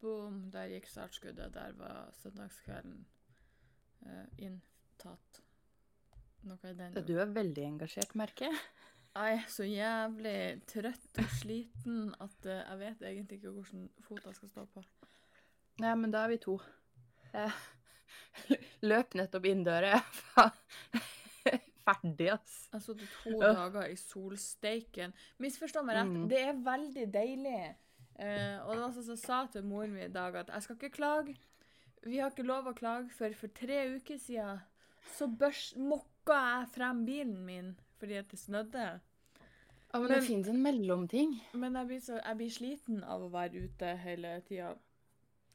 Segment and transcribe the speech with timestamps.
[0.00, 1.52] Boom, der gikk startskuddet.
[1.54, 3.02] Der var søndagskvelden
[4.06, 5.40] uh, inntatt.
[6.48, 8.60] Noe i den Du er veldig engasjert, merker jeg.
[9.10, 14.24] Jeg er så jævlig trøtt og sliten at uh, jeg vet egentlig ikke hvilken fot
[14.24, 14.84] jeg skal stå på.
[15.82, 16.56] Nei, men da er vi to.
[17.34, 18.58] Jeg
[18.90, 19.98] løp nettopp inn døra.
[21.84, 22.56] Ferdig, ass.
[22.70, 25.14] Jeg har sittet to dager i solsteiken.
[25.42, 26.26] Misforstå meg rett, Mm.
[26.30, 27.60] det er veldig deilig.
[28.20, 30.76] Eh, og det var sånn som sa til moren min i dag, at jeg skal
[30.76, 31.36] ikke klage.
[32.04, 34.60] Vi har ikke lov å klage, for for tre uker siden
[35.16, 37.70] så børs mokka jeg frem bilen min
[38.00, 38.84] fordi at det snødde.
[39.92, 41.34] Ja, men, Men- det fins en mellomting.
[41.52, 44.76] Men jeg blir, så, jeg blir sliten av å være ute hele tida.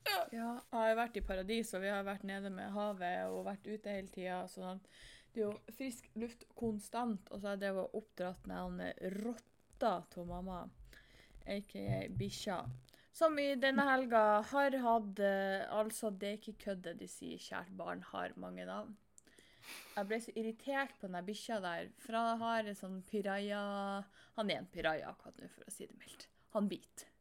[0.06, 0.26] Ja.
[0.32, 3.90] Jeg har vært i paradis, og vi har vært nede med havet og vært ute
[3.90, 4.44] hele tida.
[4.52, 4.82] Sånn
[5.34, 7.32] det er jo frisk luft konstant.
[7.32, 8.82] Og så har jeg drevet og oppdratt han
[9.23, 10.70] rotta til mamma,
[11.48, 12.59] aka bikkja.
[13.16, 17.40] Som i denne helga har hatt eh, Altså, det er ikke kødd det de sier,
[17.40, 18.95] kjært barn har mange navn.
[19.95, 23.61] Jeg ble så irritert på den bikkja der, for han har en sånn piraja
[24.36, 26.28] Han er en piraja, akkurat nå, for å si det mildt.
[26.55, 27.11] Han biter.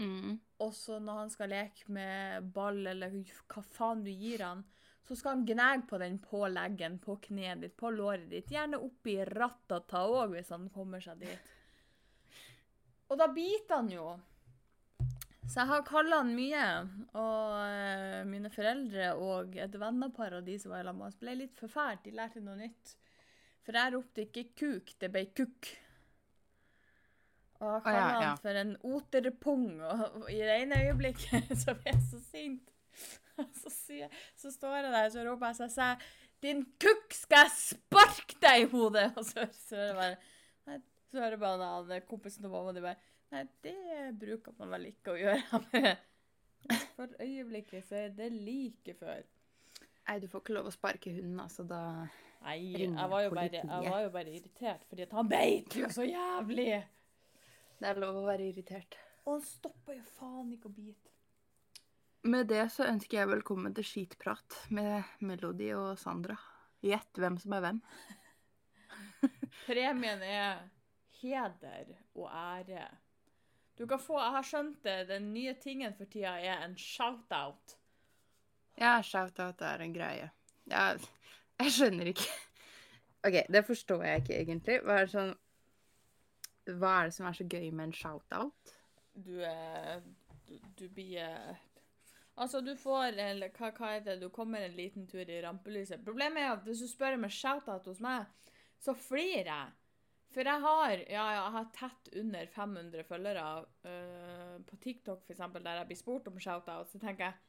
[0.00, 0.38] Mm.
[0.64, 3.12] Og så når han skal leke med ball, eller
[3.52, 4.64] hva faen du gir han,
[5.06, 8.50] så skal han gnage på den på leggen, på kneet ditt, på låret ditt.
[8.52, 11.50] Gjerne oppi rattata òg, hvis han kommer seg dit.
[13.12, 14.06] Og da biter han jo.
[15.44, 16.64] Så jeg har kalla han mye.
[17.20, 21.20] Og eh, mine foreldre og et vennepar av de som var i lag med oss,
[21.20, 22.06] ble litt forfært.
[22.06, 22.94] De lærte noe nytt.
[23.62, 25.70] For jeg ropte ikke kuk, det ble kukk.
[27.62, 28.30] Og jeg Å, ja, ja.
[28.32, 32.68] han for en oterpung, og i det ene øyeblikket så ble jeg så sint.
[33.62, 36.02] Så, sier, så står jeg der så roper jeg så jeg sier,
[36.44, 39.06] Din kukk, skal jeg sparke deg i hodet!
[39.18, 40.18] Og så, så hører jeg bare
[41.12, 43.76] så hører jeg bare han, kompisen til mamma de bare Nei, det
[44.20, 45.92] bruker man vel ikke å gjøre.
[46.98, 49.22] For øyeblikket så er det like før.
[50.04, 51.64] Nei, du får ikke lov å sparke hunden, altså.
[51.64, 51.80] Da
[52.42, 55.76] Nei, Ringer jeg var, jo bare, jeg var jo bare irritert, fordi at han beit
[55.78, 56.66] jo så jævlig!
[57.78, 58.98] Det er lov å være irritert.
[59.24, 61.12] Og han stoppa jo faen ikke å bite.
[62.28, 66.36] Med det så ønsker jeg velkommen til Skitprat med Melody og Sandra.
[66.82, 67.80] Gjett hvem som er hvem.
[69.64, 70.62] Premien er
[71.22, 72.88] heder og ære.
[73.78, 77.76] Du kan få, jeg har skjønt det, den nye tingen for tida er en shout-out.
[78.78, 80.30] Ja, shout-out er en greie.
[80.70, 80.92] Ja,
[81.60, 82.28] jeg skjønner ikke.
[83.26, 84.78] OK, det forstår jeg ikke egentlig.
[84.82, 85.34] Hva er det sånn
[86.78, 88.72] Hva er det som er så gøy med en shout-out?
[89.14, 90.02] Du er
[90.48, 91.60] Du, du blir eh,
[92.36, 96.00] Altså, du får eller, hva, hva heter det, du kommer en liten tur i rampelyset.
[96.04, 98.24] Problemet er at hvis du spør om en shout-out hos meg,
[98.80, 99.81] så flirer jeg.
[100.32, 103.46] For jeg har ja, jeg har tett under 500 følgere
[103.84, 106.88] uh, på TikTok, eksempel, der jeg blir spurt om shout-out.
[106.92, 107.40] Så tenker jeg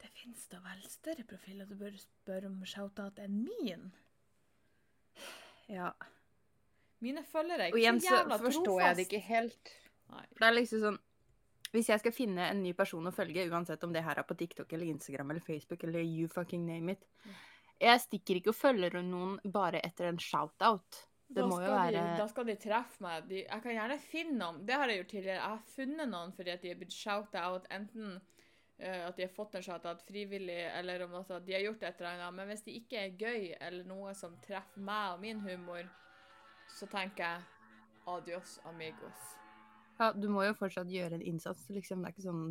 [0.00, 3.90] det finnes da vel større profiler du bør spørre om shout-out enn min.
[5.68, 5.90] Ja.
[7.04, 9.72] Mine følgere er Og ikke igjen så så jævla forstår jeg det ikke helt.
[10.10, 10.24] Nei.
[10.32, 10.98] For det er liksom sånn
[11.70, 14.34] Hvis jeg skal finne en ny person å følge, uansett om det her er på
[14.34, 17.06] TikTok eller Instagram eller Facebook eller you fucking name it
[17.78, 21.04] Jeg stikker ikke og følger noen bare etter en shout-out.
[21.30, 23.26] Det da, skal være de, da skal de treffe meg.
[23.30, 24.56] De, jeg kan gjerne finne noen.
[24.66, 25.36] Det har jeg gjort tidligere.
[25.38, 27.68] Jeg har funnet noen fordi at de er blitt shout-out.
[27.76, 31.86] Enten uh, at de har fått en shout-out frivillig, eller om at de har gjort
[31.86, 32.38] et eller annet.
[32.40, 35.86] Men hvis de ikke er gøy, eller noe som treffer meg og min humor,
[36.74, 37.46] så tenker jeg
[38.10, 39.30] adios amigos.
[40.00, 42.02] Ja, du må jo fortsatt gjøre en innsats, liksom.
[42.02, 42.46] Det er ikke sånn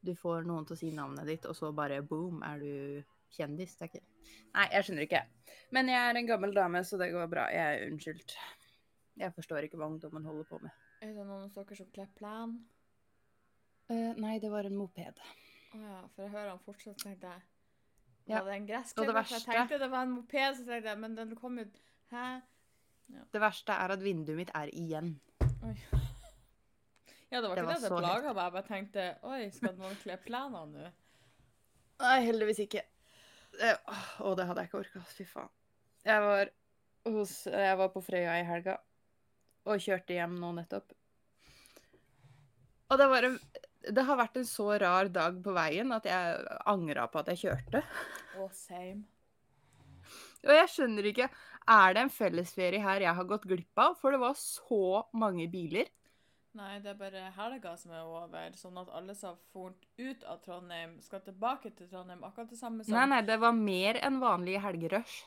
[0.00, 3.02] du får noen til å si navnet ditt, og så bare boom, er du
[3.36, 3.76] kjendis.
[3.78, 4.06] Det er ikke
[4.50, 5.22] Nei, jeg skjønner ikke.
[5.74, 7.46] Men jeg er en gammel dame, så det går bra.
[7.54, 8.34] Jeg er unnskyldt.
[9.20, 10.74] Jeg forstår ikke hva ungdommen holder på med.
[11.00, 12.56] Er det noen av dere som kler plan?
[13.90, 15.22] Uh, nei, det var en moped.
[15.70, 17.46] Å ja, for jeg hører han fortsatt, tenkte jeg.
[18.30, 19.38] Ja, Var det en og det gressklipper?
[19.38, 21.80] Jeg tenkte det var en moped, så tenkte jeg, men den kom ut
[22.10, 22.26] Hæ?
[23.30, 25.14] Det verste er at vinduet mitt er igjen.
[25.66, 25.74] Oi.
[27.30, 28.44] Ja, det var Det ikke var det det så plaga meg.
[28.44, 30.90] Jeg bare tenkte Oi, skal noen kle plenen nå?
[32.00, 32.82] Nei, heldigvis ikke.
[33.58, 35.02] Å, det hadde jeg ikke orka.
[35.16, 35.50] Fy faen.
[36.06, 36.52] Jeg var,
[37.12, 38.78] hos, jeg var på Frøya i helga
[39.68, 40.94] og kjørte hjem nå nettopp.
[42.90, 43.36] Og det, var en,
[43.94, 46.40] det har vært en så rar dag på veien at jeg
[46.72, 47.82] angra på at jeg kjørte.
[48.40, 49.04] Oh, same.
[50.40, 51.26] Og jeg skjønner ikke
[51.68, 53.98] Er det en fellesferie her jeg har gått glipp av?
[54.00, 55.90] For det var så mange biler.
[56.58, 60.40] Nei, det er bare helga som er over, sånn at alle som fort ut av
[60.42, 62.24] Trondheim, skal tilbake til Trondheim.
[62.26, 65.20] Akkurat det samme som Nei, nei, det var mer enn vanlig helgerush.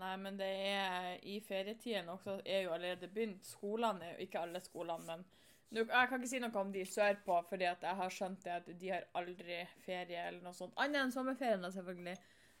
[0.00, 3.44] Nei, men det er i ferietiden også er jo allerede begynt.
[3.44, 5.28] Skolene er jo ikke alle skolene, men
[5.70, 8.54] Nå, jeg kan ikke si noe om de sørpå, fordi at jeg har skjønt det
[8.56, 10.72] at de har aldri ferie eller noe sånt.
[10.82, 12.16] Annet enn sommerferien, da, selvfølgelig.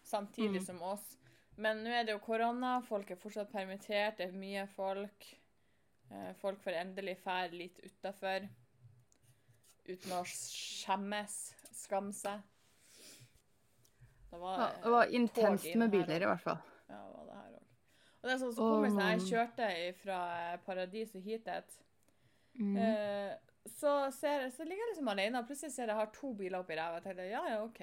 [0.06, 0.66] Samtidig Mm.
[0.66, 1.16] som oss.
[1.56, 5.26] Men nå er det jo korona, folk er fortsatt permittert, det er mye folk.
[6.10, 8.48] Eh, folk får endelig fære litt utafor.
[9.90, 11.36] Uten å skjemmes,
[11.74, 12.40] skamme seg.
[14.30, 16.58] Det var, Ja, det var eh, intenst med biler, i hvert fall.
[16.88, 17.68] ja, det var det her òg.
[18.20, 19.68] Og det er sånn så Åh, komisk jeg kjørte
[20.02, 20.18] fra
[20.66, 21.78] Paradis og hit et,
[22.60, 22.76] Mm.
[22.76, 23.36] eh,
[23.78, 26.58] så, ser, så ligger jeg liksom alene, og plutselig ser jeg jeg har to biler
[26.58, 26.96] oppi ræva.
[26.98, 27.80] Jeg tenkte ja, ja, OK.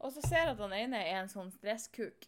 [0.00, 2.26] Og så ser jeg at den ene er en sånn stresskuk.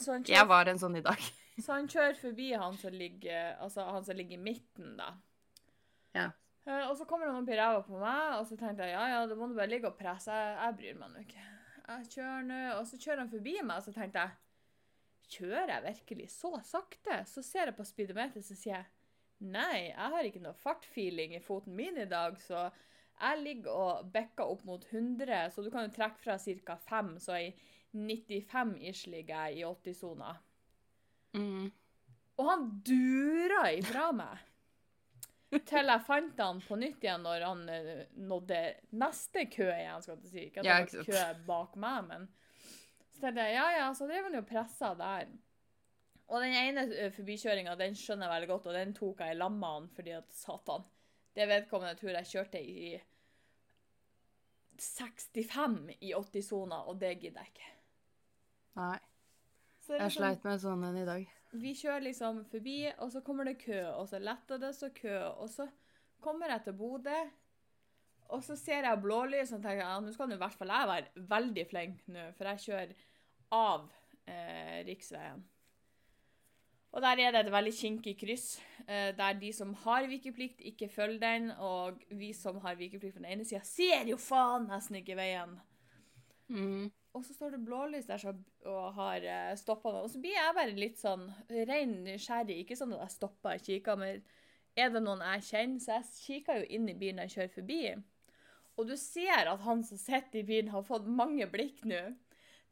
[0.00, 1.20] Så Jeg var en sånn i dag.
[1.60, 5.10] Så han kjører forbi han som ligger, altså han som ligger i midten, da.
[6.16, 6.30] Ja.
[6.64, 9.02] Eh, og så kommer han opp i ræva på meg, og så tenkte jeg ja,
[9.10, 10.32] ja, da må du bare ligge og presse.
[10.32, 11.44] Jeg, jeg bryr meg nå ikke.
[11.82, 14.38] Jeg kjører nå, og så kjører han forbi meg, og så tenkte jeg
[15.32, 17.22] Kjører jeg virkelig så sakte?
[17.24, 21.40] Så ser jeg på speedometeret, så sier jeg nei, jeg har ikke noe fartfeeling i
[21.42, 22.66] foten min i dag, så
[23.22, 26.76] jeg ligger og bikker opp mot 100, så du kan jo trekke fra ca.
[26.90, 27.48] 5, så i
[27.94, 30.34] 95-ish ligger jeg i 80-sona.
[31.36, 31.68] Mm.
[32.40, 34.48] Og han dura ifra meg.
[35.52, 38.60] Til jeg fant han på nytt igjen når han eh, nådde
[38.96, 40.44] neste kø igjen, skal jeg si.
[40.48, 42.28] Ikke at Ja, det var kø bak meg, men
[43.12, 45.28] Så tenkte jeg, ja, ja, så drev han jo pressa der.
[46.32, 49.38] Og den ene eh, forbikjøringa, den skjønner jeg veldig godt, og den tok jeg i
[49.38, 50.86] lammene fordi at satan
[51.36, 52.96] Det vedkommende tror jeg kjørte i
[54.80, 57.72] 65 i 80-sona, og det gidder jeg ikke.
[58.80, 58.98] Nei.
[59.82, 61.28] Så Jeg liksom- sleit med sånn en i dag.
[61.52, 65.18] vi kjører liksom forbi, og så kommer det kø, og så letter det så kø,
[65.36, 65.68] og så
[66.20, 67.30] kommer jeg til Bodø,
[68.30, 70.88] og så ser jeg blålys, og tenker ja, nå skal nå i hvert fall jeg
[70.88, 72.94] være veldig flink nå, for jeg kjører
[73.52, 73.90] av
[74.26, 75.42] eh, riksveien.
[76.92, 80.88] Og der er det et veldig kinkig kryss, eh, der de som har vikeplikt ikke
[80.92, 84.96] følger den, og vi som har vikeplikt på den ene siden, ser jo faen nesten
[85.00, 85.60] ikke veien.
[86.48, 86.90] Mm.
[87.12, 90.06] Og så står det blålys der og har uh, stoppa meg.
[90.06, 91.26] Og så blir jeg bare litt sånn
[91.68, 92.62] ren nysgjerrig.
[92.62, 94.22] Ikke sånn at jeg stopper og kikker, men
[94.80, 95.82] er det noen jeg kjenner?
[95.84, 97.82] Så jeg kikker jo inn i bilen jeg kjører forbi.
[98.80, 102.00] Og du ser at han som sitter i bilen, har fått mange blikk nå.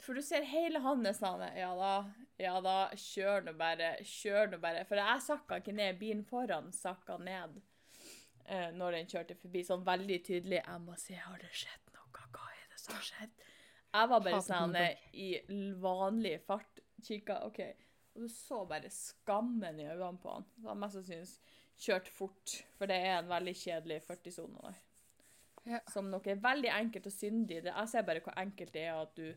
[0.00, 1.92] For du ser hele hans sånn Ja da,
[2.40, 4.86] ja da, kjør nå bare, kjør nå bare.
[4.88, 6.00] For jeg sakka ikke ned.
[6.00, 7.60] Bilen foran sakka ned
[8.46, 9.66] eh, når den kjørte forbi.
[9.68, 10.62] Sånn veldig tydelig.
[10.62, 12.08] Jeg må se, har det skjedd noe?
[12.32, 13.49] Hva er det som har skjedd?
[13.94, 15.28] Jeg var bare sånn eh, i
[15.82, 16.78] vanlig fart.
[17.02, 17.60] Kikka, OK.
[18.14, 20.44] Og du så bare skammen i øynene på han.
[20.60, 21.30] Så han mest sannsynlig
[21.80, 24.80] kjørt fort, for det er en veldig kjedelig 40-sone der.
[25.70, 25.78] Ja.
[25.92, 27.62] Som noe er veldig enkelt og syndig.
[27.64, 29.34] Det- Jeg ser bare hvor enkelt det er at du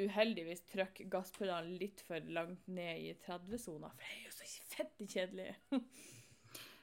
[0.00, 5.06] uheldigvis trykker gasspedalen litt for langt ned i 30-sona, for det er jo så fette
[5.06, 5.54] kjedelig.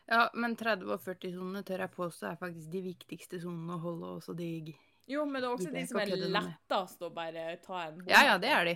[0.07, 4.11] Ja, men 30- og 40-sonene tør jeg påstå er faktisk de viktigste sonene å holde
[4.19, 4.69] også digg.
[5.07, 8.09] Jo, men det er også de, de som er lettest å bare ta en hånd.
[8.11, 8.75] Ja, ja, det er de.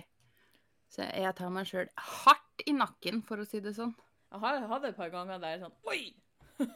[0.92, 3.92] Så jeg tar meg sjøl hardt i nakken, for å si det sånn.
[4.32, 6.14] Jeg har hatt et par ganger der sånn Oi!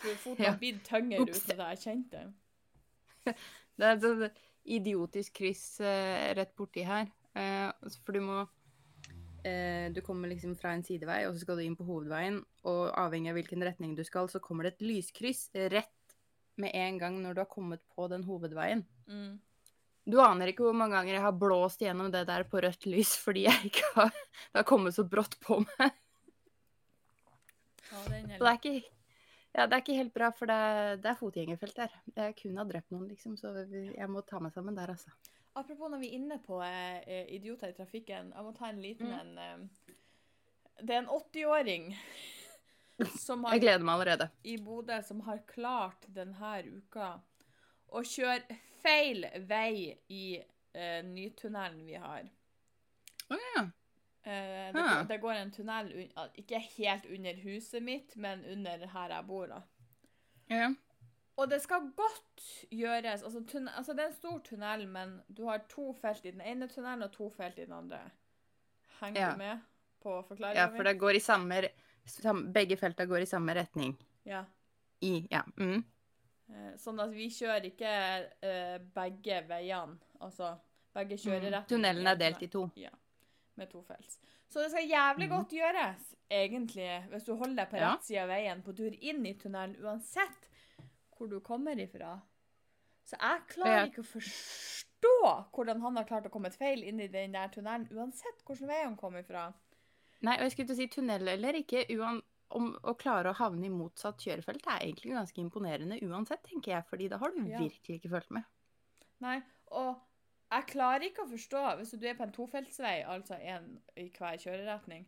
[0.00, 0.50] For foten Ja.
[0.52, 3.32] har blitt tyngre uten at jeg kjente det.
[3.76, 4.42] Det er et sånt
[4.76, 7.08] idiotisk kryss eh, rett borti her.
[7.36, 7.68] Eh,
[8.04, 8.36] for du må
[9.44, 12.38] eh, Du kommer liksom fra en sidevei, og så skal du inn på hovedveien.
[12.68, 15.92] Og avhengig av hvilken retning du skal, så kommer det et lyskryss rett
[16.62, 18.84] med en gang når du har kommet på den hovedveien.
[19.06, 19.36] Mm.
[20.06, 23.16] Du aner ikke hvor mange ganger jeg har blåst gjennom det der på rødt lys
[23.18, 25.96] fordi jeg ikke har Det har kommet så brått på meg.
[27.86, 28.76] Ja, er det er ikke
[29.56, 31.92] ja, det er ikke helt bra, for det er, det er fotgjengerfelt der.
[32.12, 35.08] Jeg kunne ha drept noen, liksom, så jeg må ta meg sammen der, altså.
[35.56, 38.82] Apropos når vi er inne på eh, eh, idioter i trafikken, jeg må ta en
[38.84, 39.14] liten Mm.
[39.20, 39.94] en eh,
[40.82, 42.45] Det er en 80-åring som
[42.98, 44.28] har Jeg gleder meg allerede.
[44.44, 47.20] i Bodø som har klart denne uka
[47.88, 52.28] å kjøre feil vei i uh, nytunnelen vi har.
[53.30, 53.62] Å ja.
[54.26, 54.94] Uh, det, Ah.
[55.02, 59.26] går, det går en tunnel un ikke helt under huset mitt, men under her jeg
[59.26, 59.46] bor.
[59.46, 59.62] da.
[60.50, 60.74] ja.
[61.36, 65.44] Og det skal godt gjøres altså, tunne- altså Det er en stor tunnel, men du
[65.44, 67.98] har to felt i den ene tunnelen og to felt i den andre.
[69.00, 69.32] Henger yeah.
[69.32, 69.58] du med
[70.02, 71.70] på forklaringen Ja, for det går i samme sam,
[72.54, 73.96] Begge felta går i samme retning.
[74.24, 74.44] Ja.
[75.00, 75.42] I Ja.
[75.56, 75.84] Mm.
[76.48, 77.92] Eh, Sånn at vi kjører ikke
[78.46, 79.98] uh, begge veiene.
[80.22, 80.54] Altså
[80.96, 81.72] begge kjører rett Mm.
[81.74, 82.68] Tunnelen er delt i to.
[82.76, 82.92] Ja,
[83.56, 84.18] med to felt.
[84.48, 85.32] Så det skal jævlig mm.
[85.34, 89.26] godt gjøres, egentlig, hvis du holder deg på rett side av veien på tur inn
[89.26, 90.46] i tunnelen, uansett
[91.16, 92.20] hvor du kommer ifra.
[93.06, 95.14] Så jeg klarer ikke å forstå
[95.54, 98.82] hvordan han har klart å komme feil inn i den der tunnelen, uansett hvilken vei
[98.84, 99.50] han kom ifra.
[100.26, 101.84] Nei, og jeg skulle til å si tunnel eller ikke.
[101.96, 102.20] Uan,
[102.58, 106.88] om å klare å havne i motsatt kjørefelt er egentlig ganske imponerende uansett, tenker jeg,
[106.90, 107.58] fordi da har du Ja.
[107.62, 108.46] virkelig ikke fulgt med.
[109.24, 109.36] Nei,
[109.80, 110.02] og
[110.52, 113.68] jeg klarer ikke å forstå, hvis du er på en tofeltsvei, altså en
[113.98, 115.06] i hver kjøreretning,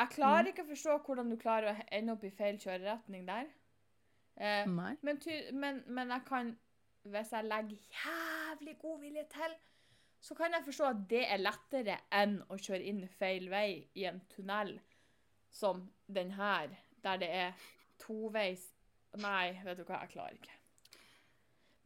[0.00, 3.50] jeg klarer ikke å forstå hvordan du klarer å ende opp i feil kjøreretning der.
[4.36, 4.68] Eh,
[5.06, 5.20] men,
[5.62, 6.52] men, men jeg kan,
[7.04, 9.56] hvis jeg legger jævlig god vilje til,
[10.20, 14.04] så kan jeg forstå at det er lettere enn å kjøre inn feil vei i
[14.10, 14.74] en tunnel
[15.50, 17.62] som den her, der det er
[17.98, 18.66] toveis.
[19.18, 20.58] Nei, vet du hva, jeg klarer ikke.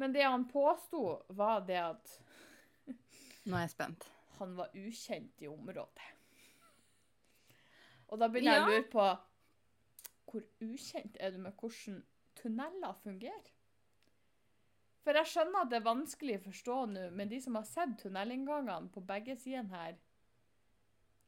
[0.03, 2.17] Men det han påsto, var det at
[3.47, 4.11] Nå er jeg spent.
[4.41, 6.11] han var ukjent i området.
[8.11, 9.07] Og da begynner jeg å lure på
[10.35, 12.03] hvor ukjent er du med hvordan
[12.35, 13.54] tunneler fungerer?
[15.05, 17.99] For jeg skjønner at det er vanskelig å forstå nå, men de som har sett
[18.01, 19.99] tunnelinngangene på begge sidene her,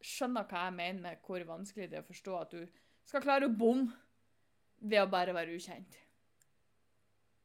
[0.01, 3.49] skjønner hva jeg mener med hvor vanskelig det er å forstå at du skal klare
[3.49, 3.93] å bomme
[4.81, 5.99] ved å bare være ukjent.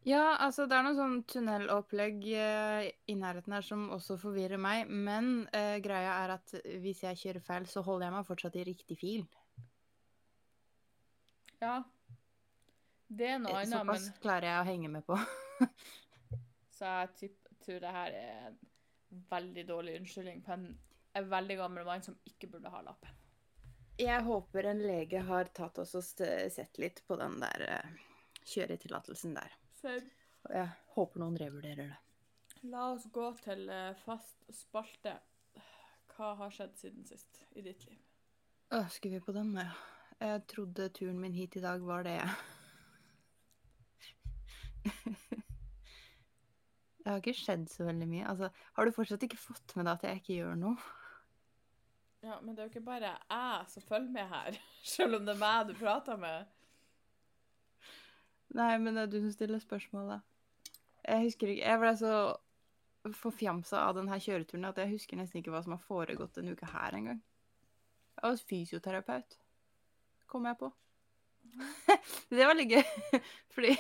[0.08, 4.90] Ja, altså det er noe sånn tunnelopplegg eh, i nærheten her som også forvirrer meg,
[4.90, 8.66] men eh, greia er at hvis jeg kjører feil, så holder jeg meg fortsatt i
[8.72, 9.28] riktig fil.
[11.62, 11.84] Ja.
[13.12, 15.20] Det er noe Eh, annet, men Såpass klarer jeg å henge med på.
[16.82, 16.90] Så
[17.22, 18.56] jeg tror det her er en
[19.30, 20.64] veldig dårlig unnskyldning på en,
[21.14, 23.12] en veldig gammel mann som ikke burde ha lappen.
[24.02, 27.92] Jeg håper en lege har tatt oss og sett litt på den der eh,
[28.50, 29.54] kjøretillatelsen der.
[30.48, 32.00] Og jeg håper noen revurderer det.
[32.74, 35.14] La oss gå til eh, fast spalte.
[36.16, 38.02] Hva har skjedd siden sist i ditt liv?
[38.90, 39.70] Skal vi på den, ja.
[40.18, 42.18] Jeg trodde turen min hit i dag var det.
[47.02, 48.26] Det har ikke skjedd så veldig mye.
[48.30, 50.90] Altså, har du fortsatt ikke fått med deg at jeg ikke gjør noe?
[52.22, 54.58] Ja, men det er jo ikke bare jeg som følger med her,
[54.96, 56.52] selv om det er meg du prater med.
[58.54, 60.22] Nei, men det er du som stiller spørsmålet.
[61.08, 62.16] Jeg husker ikke Jeg ble så
[63.18, 66.70] forfjamsa av denne kjøreturen at jeg husker nesten ikke hva som har foregått denne uka
[66.70, 67.22] her engang.
[68.14, 69.38] Jeg var hos fysioterapeut,
[70.30, 70.70] kom jeg på.
[72.36, 72.84] det var litt gøy,
[73.56, 73.74] fordi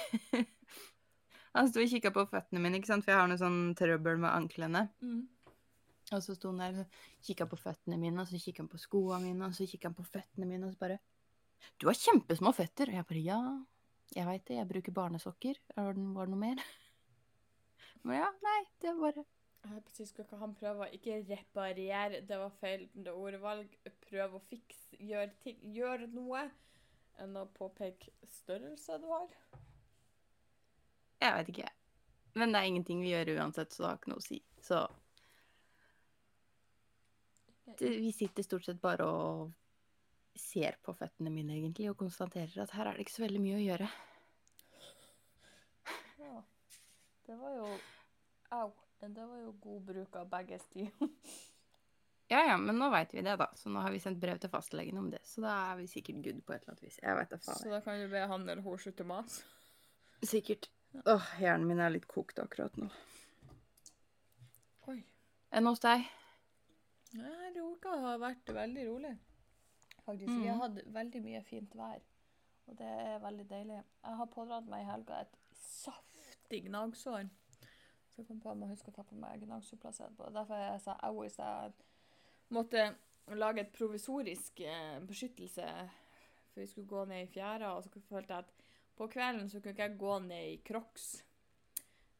[1.57, 3.05] han sto og kikka på føttene mine, ikke sant?
[3.05, 4.85] for jeg har noe sånn trøbbel med anklene.
[5.03, 5.23] Mm.
[6.11, 8.79] Og så sto han der og kikka på føttene mine, og så kikka han på
[8.81, 11.01] skoa mine, og så kikka han på føttene mine, og så bare
[11.79, 12.89] Du har kjempesmå føtter.
[12.89, 13.41] Og jeg bare Ja,
[14.15, 15.59] jeg veit det, jeg bruker barnesokker.
[15.75, 16.63] Var det, var det noe mer?
[18.03, 19.25] Men ja, nei, det var bare
[20.01, 23.75] Jeg skal ikke han prøve å ikke reparere, det var feil det ordvalg,
[24.07, 26.47] prøve å fikse, gjøre, ting, gjøre noe,
[27.21, 29.35] enn å påpeke størrelse du har.
[31.21, 31.69] Jeg veit ikke.
[32.39, 34.39] Men det er ingenting vi gjør uansett, så det har ikke noe å si.
[34.63, 34.85] Så
[37.81, 39.51] vi sitter stort sett bare og
[40.37, 43.59] ser på føttene mine, egentlig, og konstaterer at her er det ikke så veldig mye
[43.59, 43.89] å gjøre.
[46.21, 46.43] Ja.
[47.27, 47.71] Det var jo
[48.51, 48.69] Au.
[49.01, 50.83] Det var jo god bruk av begge sti.
[52.31, 53.47] Ja, ja, men nå veit vi det, da.
[53.59, 55.19] Så nå har vi sendt brev til fastlegen om det.
[55.27, 56.99] Så da er vi sikkert good på et eller annet vis.
[57.01, 59.41] Jeg vet da Så da kan du be han eller hun slutte å mase.
[60.23, 60.69] Sikkert.
[60.91, 62.89] Åh, hjernen min er litt kokt akkurat nå.
[64.91, 64.99] Oi.
[65.55, 66.03] Enn hos deg?
[67.15, 69.11] Nei, uka har vært veldig rolig.
[70.05, 70.31] Faktisk.
[70.31, 72.01] Vi har hatt veldig mye fint vær.
[72.67, 73.77] Og det er veldig deilig.
[74.03, 77.29] Jeg har pådratt meg i helga et saftig gnagsår.
[78.11, 80.29] Så jeg kom på at jeg må huske å ta på meg gnagsårplass etterpå.
[80.35, 81.75] Derfor jeg sa au i stad.
[82.49, 82.85] Jeg måtte
[83.39, 85.67] lage et provisorisk eh, beskyttelse,
[86.51, 87.71] for vi skulle gå ned i fjæra.
[87.77, 88.70] Og så følte jeg at
[89.01, 91.05] på kvelden så kunne ikke jeg gå ned i crocs.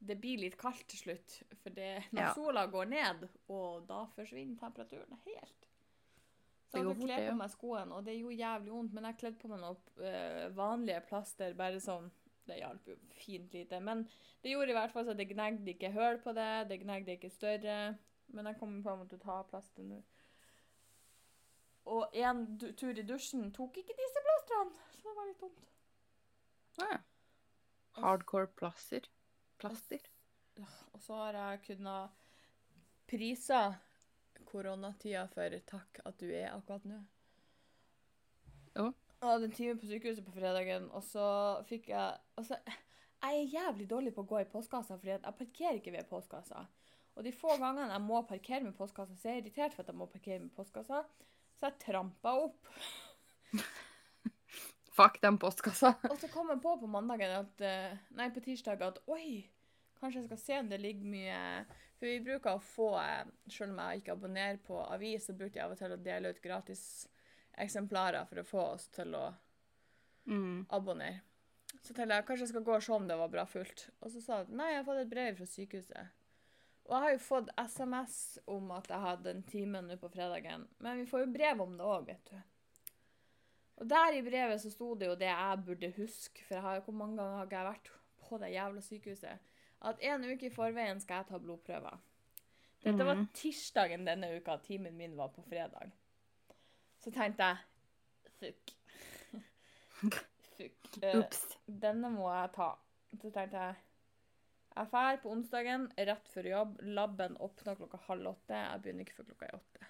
[0.01, 2.33] Det blir litt kaldt til slutt, for det, når Ja.
[2.33, 5.67] sola går ned, og da forsvinner temperaturen helt.
[6.71, 9.39] Så jeg hadde kledd på meg skoene, og det gjorde jævlig vondt, men jeg kledde
[9.41, 12.09] på meg noen eh, vanlige plaster, bare sånn
[12.47, 13.77] Det hjalp jo fint lite.
[13.79, 13.99] Men
[14.41, 17.29] det gjorde i hvert fall så det gnagde ikke høl på det, det gnagde ikke
[17.29, 17.75] større.
[18.33, 19.99] Men jeg kommer på å jeg måtte ta plaster nå.
[21.85, 25.70] Og en tur i dusjen tok ikke disse plastrene, så det var litt dumt.
[26.79, 26.97] Ja.
[27.97, 29.07] Hardcore plaster.
[29.59, 30.03] Plaster.
[30.93, 32.19] Og så har jeg kunnet
[33.11, 33.61] prise
[34.47, 36.99] koronatida for takk at du er akkurat nå.
[38.75, 38.91] Ja.
[39.21, 41.25] Jeg hadde en time på sykehuset på fredagen, og så
[41.69, 42.57] fikk jeg altså,
[43.21, 46.63] Jeg er jævlig dårlig på å gå i postkassa, fordi jeg parkerer ikke ved postkassa.
[47.13, 49.91] Og de få gangene jeg må parkere med postkassa, så er jeg irritert for at
[49.91, 51.03] jeg må parkere med postkassa.
[51.59, 52.71] Så jeg trampa opp.
[54.91, 55.93] Fuck den postkassa.
[56.11, 59.45] Og så kom jeg på på mandagen at eh, Nei, på tirsdag at oi,
[60.01, 61.37] kanskje jeg skal se om det ligger mye
[62.01, 65.61] For vi bruker å få, eh, selv om jeg ikke abonnerer på avis, så bruker
[65.61, 66.83] jeg av og til å dele ut gratis
[67.61, 69.29] eksemplarer for å få oss til å
[70.27, 70.65] Mm.
[70.69, 71.21] abonner.
[71.81, 73.87] Så tenkte jeg kanskje jeg skal gå og se om det var bra fullt.
[74.01, 76.11] Og så sa jeg nei, jeg har fått et brev fra sykehuset.
[76.85, 80.67] Og jeg har jo fått SMS om at jeg hadde en time nå på fredagen.
[80.79, 82.35] Men vi får jo brev om det òg, vet du.
[83.81, 86.93] Og der i brevet så sto det jo det jeg burde huske, for har, hvor
[86.93, 89.39] mange ganger har ikke jeg vært på det jævla sykehuset,
[89.89, 91.97] at en uke i forveien skal jeg ta blodprøver.
[92.83, 93.27] Dette var Mhm.
[93.33, 95.91] tirsdagen denne uka, timen min var på fredag.
[96.99, 97.57] Så tenkte jeg
[98.39, 98.71] fuck.
[100.57, 101.03] fuck.
[101.03, 101.57] Eh, Ops.
[101.65, 102.75] denne må jeg ta.
[103.21, 103.75] Så tenkte jeg
[104.75, 106.77] jeg drar på onsdagen rett før jobb.
[106.81, 108.55] Labben åpner klokka halv åtte.
[108.55, 109.89] Jeg begynner ikke før klokka er åtte.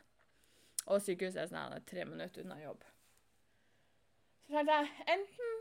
[0.88, 2.83] Og sykehuset er sånn tre minutter unna jobb.
[4.51, 5.51] Enten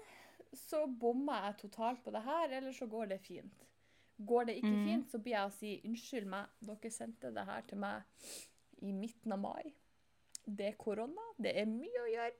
[0.56, 3.66] så bommer jeg totalt på det her, eller så går det fint.
[4.26, 4.85] Går det ikke mm.
[4.85, 8.02] fint, så blir jeg å si unnskyld meg, dere sendte det her til meg
[8.85, 9.70] i midten av mai.
[10.44, 12.35] Det er korona, det er mye å gjøre.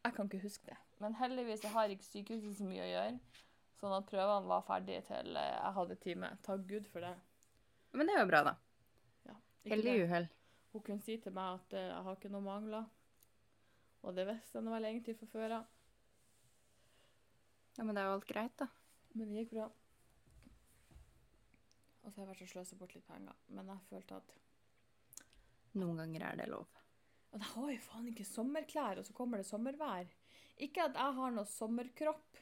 [0.00, 0.76] Jeg kan ikke huske det.
[1.00, 3.40] Men heldigvis jeg har ikke sykehuset så mye å gjøre.
[3.80, 6.30] Sånn at prøvene var ferdige til eh, jeg hadde time.
[6.44, 7.14] Takk Gud for det.
[7.96, 8.54] Men det er jo bra, da.
[9.28, 9.36] Ja,
[9.70, 10.28] Heldig uhell.
[10.74, 12.88] Hun kunne si til meg at eh, jeg har ikke noe mangler.
[14.06, 15.68] Og det visste han vel egentlig fra før av.
[17.76, 18.66] Ja, men det er jo alt greit, da.
[19.14, 19.70] Men det gikk bra.
[22.00, 23.42] Og så har jeg vært og sløsa bort litt penger.
[23.56, 24.38] Men jeg følte at
[25.78, 26.78] Noen ganger er det lov.
[27.30, 30.08] Og jeg har jo faen ikke sommerklær, og så kommer det sommervær.
[30.66, 32.40] Ikke at jeg har noe sommerkropp,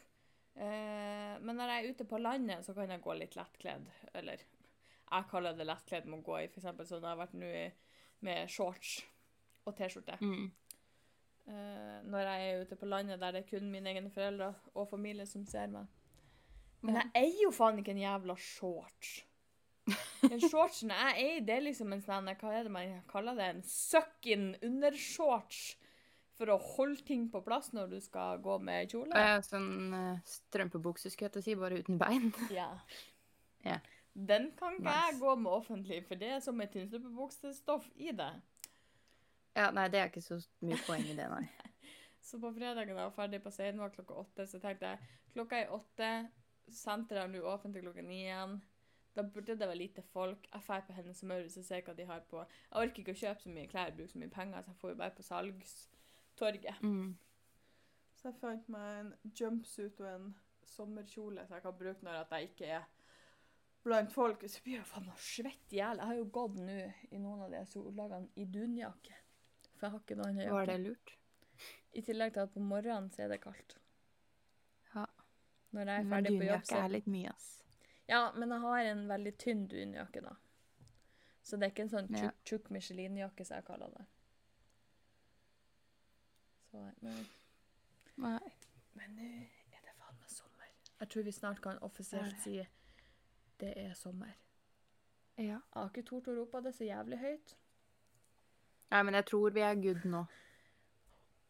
[0.56, 3.90] eh, men når jeg er ute på landet, så kan jeg gå litt lettkledd.
[4.16, 7.52] Eller jeg kaller det lettkledd med å gå i, eksempel sånn jeg har vært nå
[8.24, 8.96] med shorts
[9.68, 10.16] og T-skjorte.
[10.24, 10.48] Mm.
[11.48, 14.88] Eh, når jeg er ute på landet der det er kun mine egne foreldre og
[14.90, 15.88] familie som ser meg.
[16.84, 19.14] Men jeg eier jo faen ikke en jævla shorts.
[20.20, 23.46] Den shortsen jeg eier, det er liksom en sånn Hva er det man kaller det?
[23.54, 25.78] En suck-in undershorts.
[26.38, 29.10] For å holde ting på plass når du skal gå med kjole.
[29.10, 32.28] Ja, sånn uh, strømpebukse, skulle jeg til å si, bare uten bein.
[32.54, 32.68] Ja.
[33.64, 33.80] yeah.
[34.14, 35.08] Den kan ikke Nice.
[35.08, 38.30] jeg gå med offentlig, for det er som et tynnstrømpebuksestoff i det.
[39.58, 41.44] Ja, nei, det er ikke så mye poeng i det, nei.
[42.28, 45.62] Så på fredagen da jeg var ferdig på Seinvakt klokka åtte, så tenkte jeg klokka
[45.62, 46.08] er åtte,
[46.68, 48.58] senteret er nå åpent til klokka ni igjen.
[49.16, 50.44] Da burde det være lite folk.
[50.52, 52.42] Jeg drar på Hennes og Maurits og ser hva de har på.
[52.42, 54.92] Jeg orker ikke å kjøpe så mye klær, bruke så mye penger, så jeg får
[54.92, 56.82] jo bare på salgstorget.
[56.84, 57.08] Mm.
[58.18, 60.28] Så jeg fant meg en jumpsuit og en
[60.68, 62.84] sommerkjole så jeg kan bruke når jeg ikke er
[63.86, 64.44] blant folk.
[64.46, 66.02] Så blir jeg jo faen meg svett i hjel.
[66.02, 69.16] Jeg har jo gått nå i noen av de sollagene i dunjakke.
[69.78, 70.56] For jeg har ikke noe annet jakke.
[70.58, 71.14] Var det lurt?
[71.98, 73.76] I tillegg til at på morgenen så er det kaldt.
[74.94, 75.04] Ja.
[75.76, 77.48] Når jeg er ferdig på jobb, dunjakke så er litt mye, ass.
[78.08, 80.34] Ja, men jeg har en veldig tynn dunjakke, da.
[81.42, 82.20] Så det er ikke en sånn Ja.
[82.22, 84.06] tjukk, tjukk Michelin-jakke, som jeg kaller det.
[86.70, 87.26] Så, men
[88.16, 88.40] Nei.
[88.98, 89.28] men nå
[89.76, 90.72] er det faen meg sommer.
[91.00, 92.58] Jeg tror vi snart kan offisielt si
[93.60, 94.34] det er sommer.
[95.38, 95.44] Ja.
[95.44, 97.54] Jeg har ikke tort å rope det så jævlig høyt.
[98.88, 100.22] Nei, men jeg tror vi er good nå.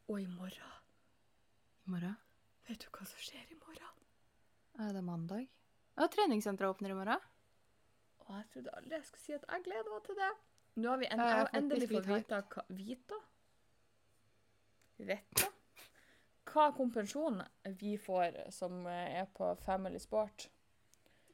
[0.09, 0.75] Og i morgen
[1.87, 2.17] I morgen?
[2.69, 4.05] Vet du hva som skjer i morgen?
[4.83, 5.47] Er det mandag?
[5.99, 7.27] Ja, treningssenteret åpner i morgen.
[8.27, 10.33] Og jeg trodde aldri jeg skulle si at jeg gleder meg til det.
[10.79, 13.21] Nå har vi en, jeg har endelig fått vite hva Vita?
[14.99, 15.49] Vetta?
[16.49, 17.41] Hva kompensjon
[17.79, 20.49] vi får som er på Family Sport.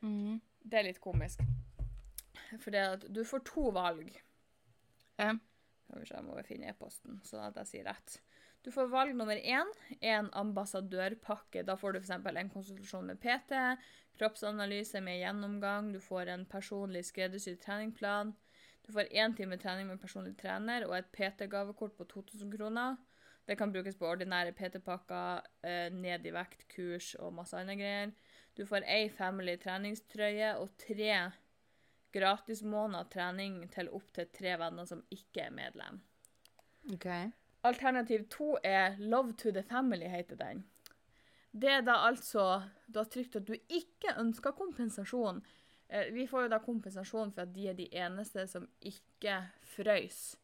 [0.04, 0.40] Mm.
[0.60, 1.40] Det er litt komisk.
[2.60, 4.10] For det at du får to valg.
[5.20, 5.32] Ja.
[6.02, 8.18] Jeg må finne e-posten, sånn at jeg sier rett.
[8.64, 11.62] Du får valg nummer én, en ambassadørpakke.
[11.68, 12.14] Da får du f.eks.
[12.16, 13.52] en konsultasjon med PT,
[14.18, 18.32] kroppsanalyse med gjennomgang, du får en personlig skreddersydd treningplan,
[18.86, 22.96] du får én time trening med personlig trener og et PT-gavekort på 2000 kroner.
[23.44, 28.12] Det kan brukes på ordinære PT-pakker, eh, ned i vekt, kurs og masse andre greier.
[28.56, 31.10] Du får ei family treningstrøye og tre
[32.14, 35.98] gratis måned trening til opptil tre venner som ikke er medlem.
[36.94, 37.30] Okay.
[37.64, 40.64] Alternativ to er Love to the Family, heter den.
[41.54, 45.38] Det er da altså Du har trykt at du ikke ønsker kompensasjon.
[45.88, 49.38] Eh, vi får jo da kompensasjon for at de er de eneste som ikke
[49.76, 50.36] frøys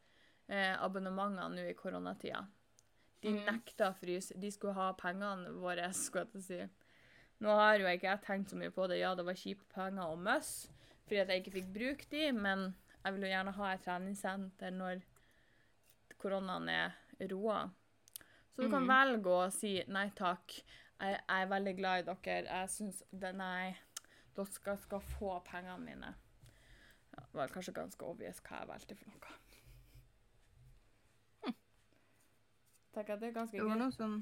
[0.49, 2.47] eh, abonnementene nå i koronatida.
[3.21, 3.45] De Mhm.
[3.45, 4.33] nekta å fryse.
[4.41, 6.61] De skulle ha pengene våre, skulle jeg til å si.
[7.41, 8.99] Nå har jo ikke jeg tenkt så mye på det.
[9.01, 10.69] Ja, det var kjipe penger å miste
[11.11, 12.61] fordi at jeg ikke fikk bruke de, men
[13.03, 15.01] jeg vil jo gjerne ha et treningssenter når
[16.23, 16.93] koronaen er
[17.33, 17.65] roa.
[18.55, 18.93] Så du kan mm.
[18.93, 20.55] velge å si nei takk.
[21.01, 22.45] Jeg, jeg er veldig glad i dere.
[22.47, 23.73] Jeg syns Nei,
[24.37, 26.15] dere skal, skal få pengene mine.
[27.17, 29.37] Ja, var kanskje ganske obvious hva jeg valgte for noe.
[32.95, 34.17] Tenker at det er ganske Det var noe sånn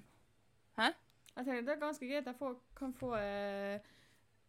[0.78, 0.94] Jeg
[1.44, 2.32] tenker at det er ganske greit.
[2.32, 3.92] Jeg får, kan få eh,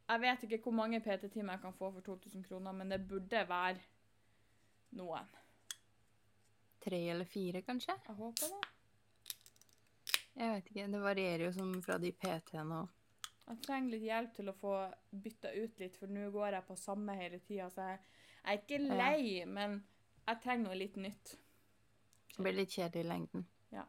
[0.10, 3.44] Jeg vet ikke hvor mange PT-timer jeg kan få for 2000 kroner, men det burde
[3.50, 3.78] være
[4.98, 5.28] noen.
[6.82, 7.94] Tre eller fire, kanskje?
[8.08, 8.70] Jeg håper det.
[10.40, 10.88] Jeg vet ikke.
[10.94, 12.96] Det varierer jo som fra de PT-ene og
[13.50, 14.72] Jeg trenger litt hjelp til å få
[15.24, 17.66] bytta ut litt, for nå går jeg på samme hele tida.
[17.74, 18.00] Så jeg,
[18.46, 18.98] jeg er ikke Ja.
[19.00, 19.80] lei, men
[20.28, 21.36] jeg trenger noe litt nytt.
[22.36, 23.46] Det blir litt kjedelig i lengden.
[23.74, 23.84] Ja.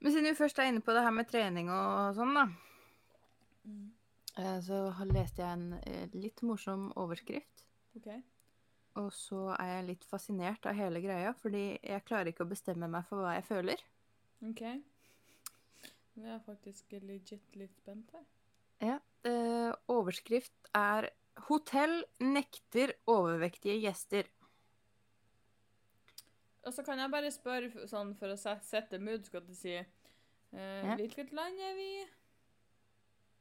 [0.00, 2.46] Men siden vi først er inne på det her med trening og sånn, da,
[3.64, 3.92] Mm.
[4.38, 7.64] Eh, så har- leste jeg en eh, litt morsom overskrift.
[7.96, 8.22] Okay.
[8.96, 12.88] Og så er jeg litt fascinert av hele greia, fordi jeg klarer ikke å bestemme
[12.88, 13.80] meg for hva jeg føler.
[14.44, 14.60] OK.
[16.16, 18.24] Nå er jeg faktisk legit litt spent her.
[18.80, 21.10] Ja, eh, overskrift er
[21.48, 24.26] 'Hotell nekter overvektige gjester'.
[26.64, 29.72] Og så kan jeg bare spørre sånn for å sette mood, skal du si.
[29.72, 29.86] Eh,
[30.52, 30.96] Ja.
[30.96, 32.06] Hvilket land er vi i?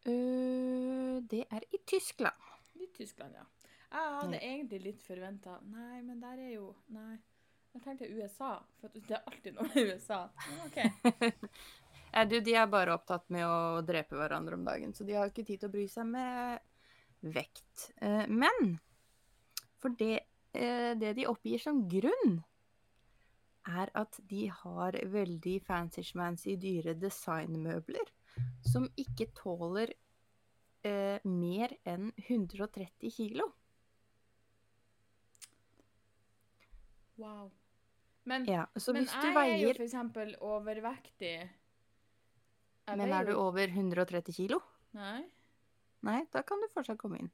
[0.05, 2.47] Eh, det er i Tyskland.
[2.81, 3.45] I Tyskland, ja.
[3.91, 7.17] Jeg hadde egentlig litt forventa Nei, men der er jo Nei.
[7.71, 10.25] Jeg tenkte USA, for det er alltid noe i USA.
[10.47, 10.81] Men OK.
[12.27, 15.45] Du, de er bare opptatt med å drepe hverandre om dagen, så de har ikke
[15.47, 16.59] tid til å bry seg med
[17.23, 17.85] vekt.
[18.03, 18.73] Eh, Men
[19.79, 22.41] for det, eh, det de oppgir som grunn,
[23.63, 28.11] er at de har veldig fancy-schmancy dyre designmøbler
[28.65, 29.93] som ikke tåler
[30.87, 33.49] eh, mer enn 130 kilo.
[37.21, 37.51] Wow.
[38.23, 41.35] Men, Ja, så men jeg er jo veier for eksempel overvektig.
[42.87, 44.59] Jeg Men er du over 130 kilo?
[44.97, 45.23] Nei.
[46.05, 47.31] Nei, da kan du fortsatt komme inn.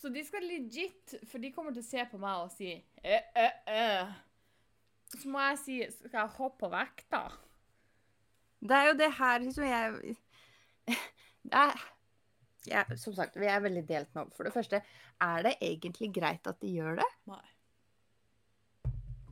[0.00, 3.26] Så de skal legit For de kommer til å se på meg og si eh,
[3.36, 4.12] eh, eh.
[5.12, 7.24] Så må jeg si Skal jeg hoppe på vekta?
[8.60, 10.16] Det er jo det her som jeg
[11.50, 11.86] det er,
[12.68, 14.26] jeg, Som sagt, vi er veldig delt nå.
[14.36, 14.82] For det første,
[15.20, 17.08] er det egentlig greit at de gjør det?
[17.30, 17.46] Nei.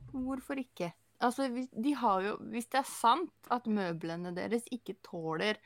[0.09, 0.91] Hvorfor ikke?
[1.21, 5.59] Altså, hvis, de har jo, hvis det er sant at møblene deres ikke tåler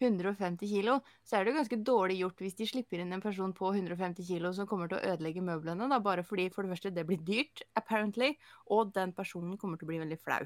[0.00, 0.94] 150 kilo,
[1.26, 4.24] så er det jo ganske dårlig gjort hvis de slipper inn en person på 150
[4.24, 7.20] kilo som kommer til å ødelegge møblene, da, bare fordi for det første det blir
[7.26, 8.32] dyrt, apparently,
[8.72, 10.40] og den personen kommer til å bli veldig flau.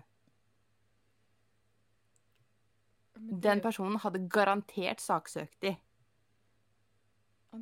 [3.14, 5.75] Men Den personen hadde garantert saksøkt de.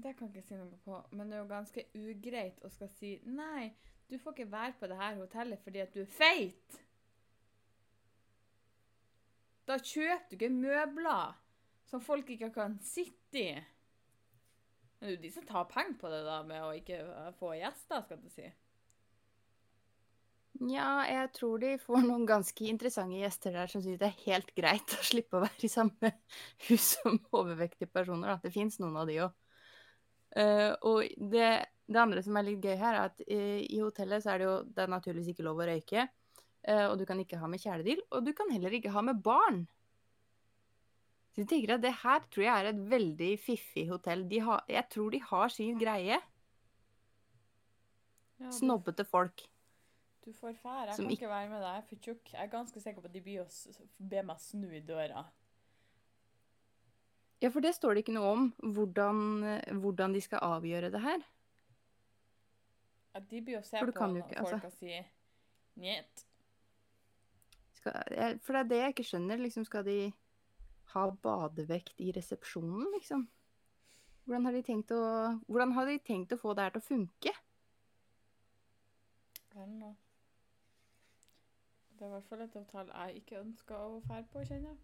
[0.02, 0.98] det kan jeg ikke si noe på.
[1.12, 3.72] Men det er jo ganske ugreit å skal si Nei,
[4.08, 6.80] du får ikke være på det her hotellet fordi at du er feit.
[9.68, 11.36] Da kjøper du ikke møbler
[11.88, 13.52] som folk ikke kan sitte i.
[14.98, 16.98] Det er jo de som tar penger på det da, med å ikke
[17.38, 18.46] få gjester, skal du si.
[20.60, 24.52] Ja, jeg tror de får noen ganske interessante gjester der som syns det er helt
[24.58, 26.12] greit å slippe å være i samme
[26.68, 28.34] hus som overvektige personer.
[28.34, 29.38] At Det fins noen av de òg.
[30.88, 31.48] og det,
[31.92, 34.48] det andre som er litt gøy her, er at eh, i hotellet så er det
[34.48, 36.08] jo det er naturligvis ikke lov å røyke.
[36.62, 38.04] Uh, og du kan ikke ha med kjæledyr.
[38.14, 39.64] Og du kan heller ikke ha med barn.
[41.32, 44.26] Så jeg tenker at det her tror jeg er et veldig fiffig hotell.
[44.28, 46.20] De har, jeg tror de har sin greie.
[48.38, 48.54] Ja, det...
[48.58, 49.46] Snobbete folk.
[50.24, 50.86] Du får fære.
[50.86, 51.68] Jeg kan ikke være med deg.
[51.68, 52.32] Jeg er for tjukk.
[52.32, 53.46] Jeg er ganske sikker på at de blir å
[53.98, 55.24] be meg snu i døra.
[57.42, 58.44] Ja, for det står det ikke noe om,
[58.76, 59.22] hvordan,
[59.82, 61.24] hvordan de skal avgjøre det her.
[63.12, 64.60] Ja, de blir å se på når folk altså.
[64.70, 65.00] og si
[65.82, 66.26] njet.
[67.82, 69.42] For det er det jeg ikke skjønner.
[69.42, 69.98] Liksom, skal de
[70.92, 73.26] ha badevekt i resepsjonen, liksom?
[74.22, 75.02] Hvordan har de tenkt å,
[75.48, 77.34] hvordan har de tenkt å få det her til å funke?
[79.56, 79.90] Vel nå.
[82.02, 84.78] Det er i hvert fall et avtale jeg ikke ønsker å fære på, kjenner jeg.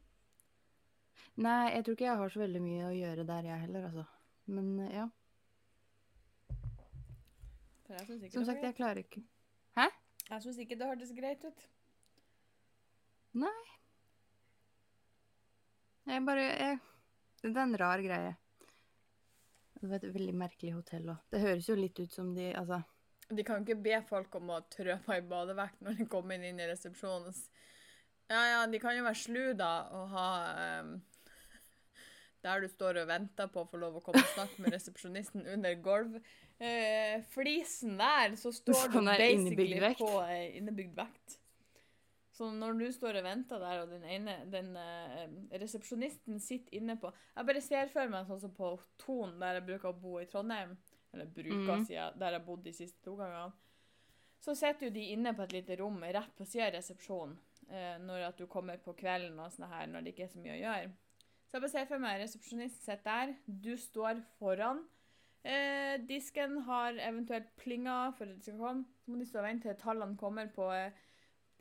[1.43, 4.05] Nei, jeg tror ikke jeg har så veldig mye å gjøre der, jeg heller, altså.
[4.55, 5.07] Men eh, ja,
[8.07, 9.25] syns som sagt, jeg klarer ikke.
[9.75, 9.89] Hæ?
[10.29, 11.65] Jeg synes ikke det hørtes greit ut.
[16.13, 16.79] Jeg bare jeg,
[17.43, 18.37] Det er en rar greie.
[19.81, 21.27] Det var et veldig merkelig hotell òg.
[21.35, 22.79] Det høres jo litt ut som de Altså.
[23.29, 26.41] De kan jo ikke be folk om å trø på i badevekt når de kommer
[26.41, 27.35] inn i resepsjonen.
[28.29, 30.27] Ja, ja, de kan jo være slu, da, og ha
[30.83, 30.99] um,
[32.45, 35.49] Der du står og venter på å få lov å komme og snakke med resepsjonisten
[35.55, 41.39] under gulvflisen uh, flisen der, så står du Sånn basically på eh, innebygd vekt.
[42.39, 45.25] Så når du står og venter der, og den ene den, uh,
[45.59, 49.67] resepsjonisten sitter inne på Jeg bare ser for meg sånn som på Thon, der jeg
[49.73, 50.77] bruker å bo i Trondheim.
[51.13, 51.87] Eller bruker, mm.
[51.89, 53.53] sier der jeg har bodd de siste to gangene.
[54.39, 57.35] Så sitter jo de inne på et lite rom rett på siden av resepsjonen
[57.71, 60.43] eh, når at du kommer på kvelden og sånn her, når det ikke er så
[60.43, 60.93] mye å gjøre.
[61.49, 64.85] Så jeg bare ser for meg resepsjonisten sitter der, du står foran.
[65.49, 68.85] Eh, disken har eventuelt plinga for at de skal komme.
[69.03, 70.93] Så må de stå og vente til tallene kommer på, eh,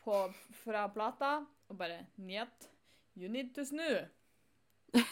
[0.04, 0.22] på,
[0.64, 1.34] fra plata,
[1.68, 2.70] og bare Njet,
[3.16, 4.08] you need to snu.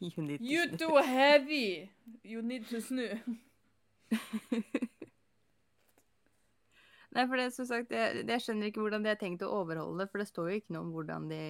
[0.00, 0.78] You need to You snu.
[0.78, 1.90] too heavy.
[2.24, 3.08] You need to snu.
[7.12, 10.00] Nei, for det, som sagt, jeg, jeg skjønner ikke hvordan de har tenkt å overholde
[10.00, 11.42] det, for det står jo ikke noe om hvordan de,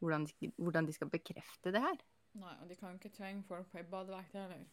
[0.00, 1.98] hvordan de, hvordan de skal bekrefte det her.
[2.38, 4.64] Nei, og de kan ikke tvinge folk på ei badevekt heller.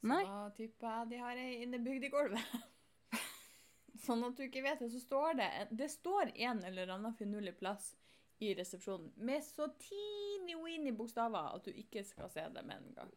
[0.00, 0.22] Så Nei.
[0.24, 2.56] da tipper jeg de har ei innebygd i gulvet.
[4.06, 7.56] sånn at du ikke vet det, så står det Det står en eller annen finurlig
[7.58, 7.94] plass
[8.44, 13.12] i resepsjonen med så teeny-weeny bokstaver at du ikke skal se det med en gang.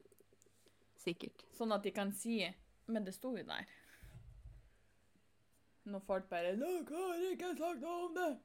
[0.99, 1.43] Sikkert.
[1.55, 2.41] Sånn at de kan si
[2.89, 3.65] Men det sto jo der.
[5.89, 8.37] Når folk bare 'Nå har ikke sagt noe om det'.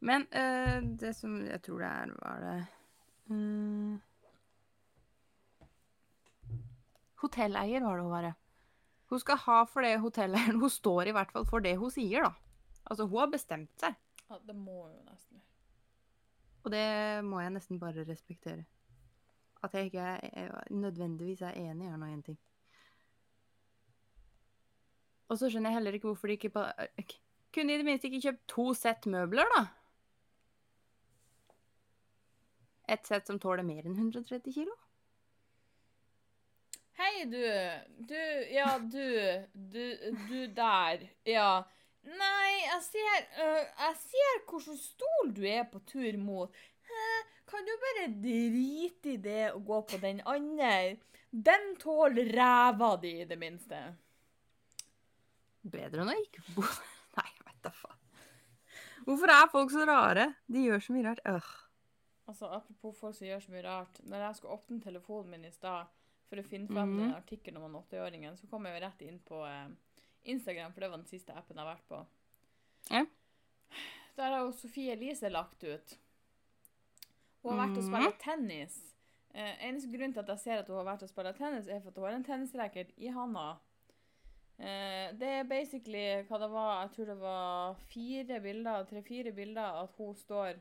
[0.00, 2.66] Men eh, det som jeg tror det er, var det
[3.34, 4.00] mm,
[7.18, 8.34] Hotelleier var det hun var.
[9.10, 12.22] Hun skal ha for det hotelleieren Hun står i hvert fall for det hun sier,
[12.22, 12.32] da.
[12.86, 13.94] Altså, hun har bestemt seg.
[14.30, 15.42] Ja, det må hun nesten
[16.62, 18.64] Og det må jeg nesten bare respektere.
[19.62, 22.38] At jeg ikke er, nødvendigvis er enig i en ting.
[25.28, 26.64] Og så skjønner jeg heller ikke hvorfor de ikke på,
[27.54, 29.64] Kunne de i det minste ikke kjøpt to sett møbler, da?
[32.92, 34.76] Et sett som tåler mer enn 130 kilo?
[36.98, 37.42] Hei, du.
[38.10, 38.20] Du,
[38.52, 39.08] ja, du.
[39.54, 39.82] Du,
[40.28, 41.04] du der.
[41.28, 41.50] Ja.
[42.08, 46.62] Nei, jeg ser uh, Jeg ser hvilken stol du er på tur mot.
[46.88, 47.10] Hæ?
[47.48, 50.96] Kan du bare drite i det og gå på den andre?
[51.32, 53.78] Den tåler ræva di, i det minste.
[55.68, 56.64] Bedre enn å ikke bo
[57.18, 57.96] Nei, jeg vet da faen.
[59.08, 60.26] Hvorfor er folk så rare?
[60.46, 61.22] De gjør så mye rart.
[61.26, 61.48] Øh.
[62.28, 64.00] Altså, Apropos folk som gjør så mye rart.
[64.04, 65.88] Når jeg skulle åpne telefonen min i stad
[66.28, 66.98] for å finne fram Mhm.
[67.00, 69.70] den artikkelen om 80-åringen, så kom jeg jo rett inn på eh,
[70.28, 72.02] Instagram, for det var den siste appen jeg har vært på.
[72.92, 73.04] Ja.
[74.18, 75.96] Der har jo Sofie Elise lagt ut.
[77.42, 77.94] Hun har vært og Mhm.
[77.94, 78.94] spilt tennis.
[79.34, 81.80] Eh, eneste grunn til at jeg ser at hun har vært og spilt tennis, er
[81.80, 83.56] for at hun har en tennisracket i handa.
[84.58, 89.82] Eh, det er basically hva det var, jeg tror det var fire bilder, tre-fire bilder,
[89.82, 90.54] at hun står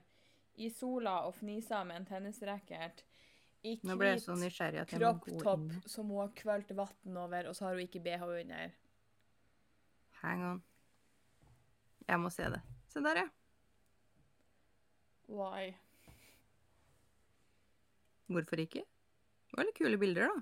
[0.58, 3.04] i sola og fniser med en tennisracket
[3.64, 4.24] i hvit
[5.00, 8.70] kropptopp som hun har kvølt vann over, og så har hun ikke BH under.
[10.22, 10.64] Hang on.
[12.08, 12.62] Jeg må se det.
[12.88, 13.28] Se der, ja.
[15.28, 15.74] Why?
[18.28, 18.84] Hvorfor ikke?
[19.48, 20.38] Det var litt kule bilder, da.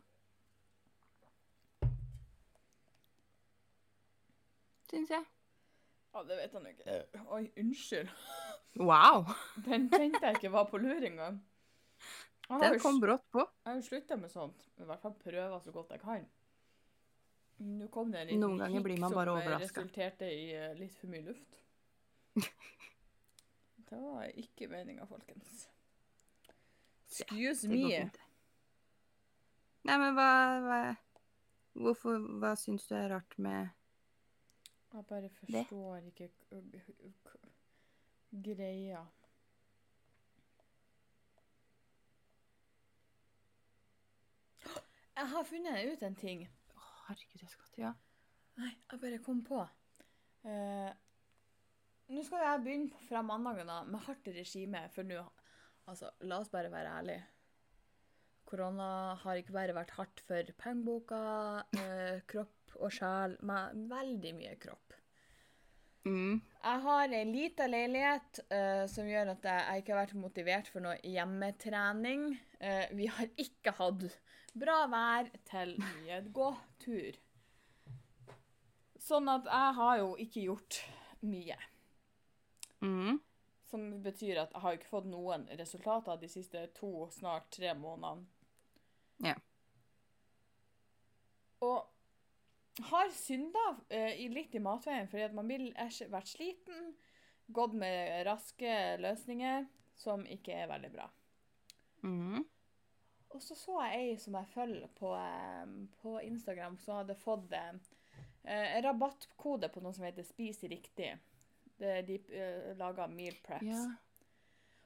[4.89, 5.25] Syns jeg.
[6.15, 6.95] Ja, det vet han jo ikke.
[7.35, 8.09] Oi, unnskyld.
[8.79, 9.25] Wow!
[9.67, 11.41] Den tenkte jeg ikke var på lur engang.
[12.47, 13.41] Den kom brått på.
[13.41, 14.67] Jeg har jo slutta med sånt.
[14.79, 16.25] I hvert fall prøver så godt jeg kan.
[17.65, 19.67] Nå kom det en liten Noen ganger blir man bare overraska.
[19.67, 21.51] som eh, resulterte i eh, litt for mye luft.
[23.85, 25.67] Det var ikke meninga, folkens.
[27.23, 27.89] Excuse Det me.
[27.93, 28.09] Ja,
[29.85, 30.29] Nei, men hva,
[30.65, 30.79] hva
[31.75, 33.69] Hvorfor Hva syns du er rart med
[34.95, 36.81] Jeg bare forstår ikke k-
[37.27, 37.51] k-
[38.49, 39.03] greia.
[45.15, 46.43] Jeg har funnet ut en ting.
[46.75, 47.93] Å, Herregud, jeg skal til Ja.
[48.59, 49.61] Nei, jeg bare kom på.
[50.45, 50.91] Uh,
[52.13, 55.23] nå skal jeg begynne fra mandagen da, med hardt regime, for nå
[55.85, 57.23] Altså, la oss bare være ærlige.
[58.45, 61.19] Korona har ikke bare vært hardt for pengeboka,
[61.77, 64.93] eh, kropp og sjel, men veldig mye kropp.
[66.05, 66.37] Mm.
[66.37, 70.85] Jeg har ei lita leilighet eh, som gjør at jeg, ikke har vært motivert for
[70.85, 72.27] noe hjemmetrening.
[72.59, 74.05] Eh, vi har ikke hatt
[74.53, 77.17] bra vær til mye gåtur.
[79.01, 80.79] Sånn at jeg har jo ikke gjort
[81.25, 81.57] mye.
[82.85, 83.17] Mm.
[83.75, 88.23] Som betyr at jeg har ikke fått noen resultater de siste to, snart tre månedene.
[89.25, 89.33] Ja.
[91.65, 95.67] Og har synda eh, litt i matveien fordi at man vil
[96.11, 96.93] vært sliten,
[97.51, 99.67] gått med raske løsninger,
[99.99, 101.09] som ikke er veldig bra.
[102.07, 102.41] Mm.
[103.35, 107.51] Og så så jeg ei som jeg følger på, eh, på Instagram, som hadde fått
[107.59, 107.75] eh,
[108.47, 111.11] en rabattkode på noe som heter Spis riktig.
[111.79, 113.67] Det, de uh, lager meal preps.
[113.67, 113.81] Ja.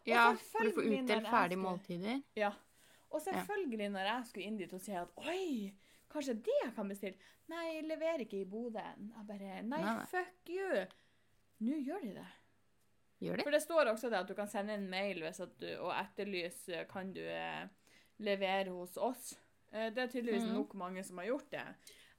[0.09, 2.23] ja, for du får utdelt ferdige måltider.
[2.39, 2.53] Ja.
[3.09, 5.69] Og selvfølgelig når jeg skulle inn dit og si at oi,
[6.09, 7.29] kanskje det jeg kan bestille.
[7.49, 8.81] Nei, jeg leverer ikke i Bodø.
[8.81, 10.83] Jeg bare nei, Nei, fuck you.
[11.65, 12.27] Nå gjør de det.
[13.19, 13.45] Gjør de?
[13.47, 15.91] For det står også det at du kan sende en mail hvis at du, og
[15.95, 17.65] etterlyse kan du eh,
[18.23, 19.33] levere hos oss.
[19.73, 20.53] Eh, det er tydeligvis mm.
[20.55, 21.65] nok mange som har gjort det.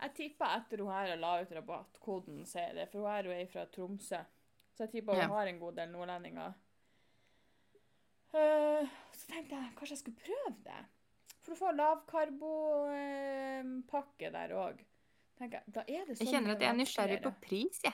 [0.01, 3.49] Jeg tipper etter hun her la ut rabattkoden, sier det, for hun er jo ei
[3.49, 4.21] fra Tromsø.
[4.81, 5.27] Så jeg tipper hun Ja.
[5.29, 6.53] har en god del nordlendinger.
[8.33, 10.85] Uh, så tenkte jeg kanskje jeg skulle prøve det.
[11.43, 14.81] For du får lavkarbopakke der òg.
[15.41, 17.93] Er Jeg sånn kjenner at jeg er nysgjerrig på pris, jeg.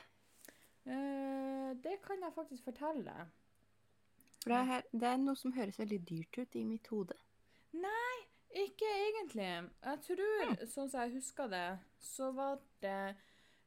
[0.87, 3.27] Eh, det kan jeg faktisk fortelle.
[4.43, 7.15] For det er, det er noe som høres veldig dyrt ut i mitt hode.
[7.73, 9.71] Nei, Ikke egentlig.
[9.83, 13.17] Jeg tror, sånn som jeg husker det, så var det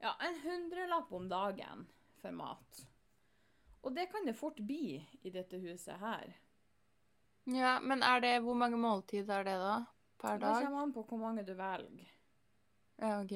[0.01, 1.87] ja, en hundrelapp om dagen
[2.21, 2.88] for mat.
[3.83, 6.33] Og det kan det fort bli i dette huset her.
[7.49, 9.77] Ja, men er det Hvor mange måltider er det, da?
[10.19, 10.63] Per Det dag?
[10.65, 12.09] kommer an på hvor mange du velger.
[12.99, 13.31] Ja, OK.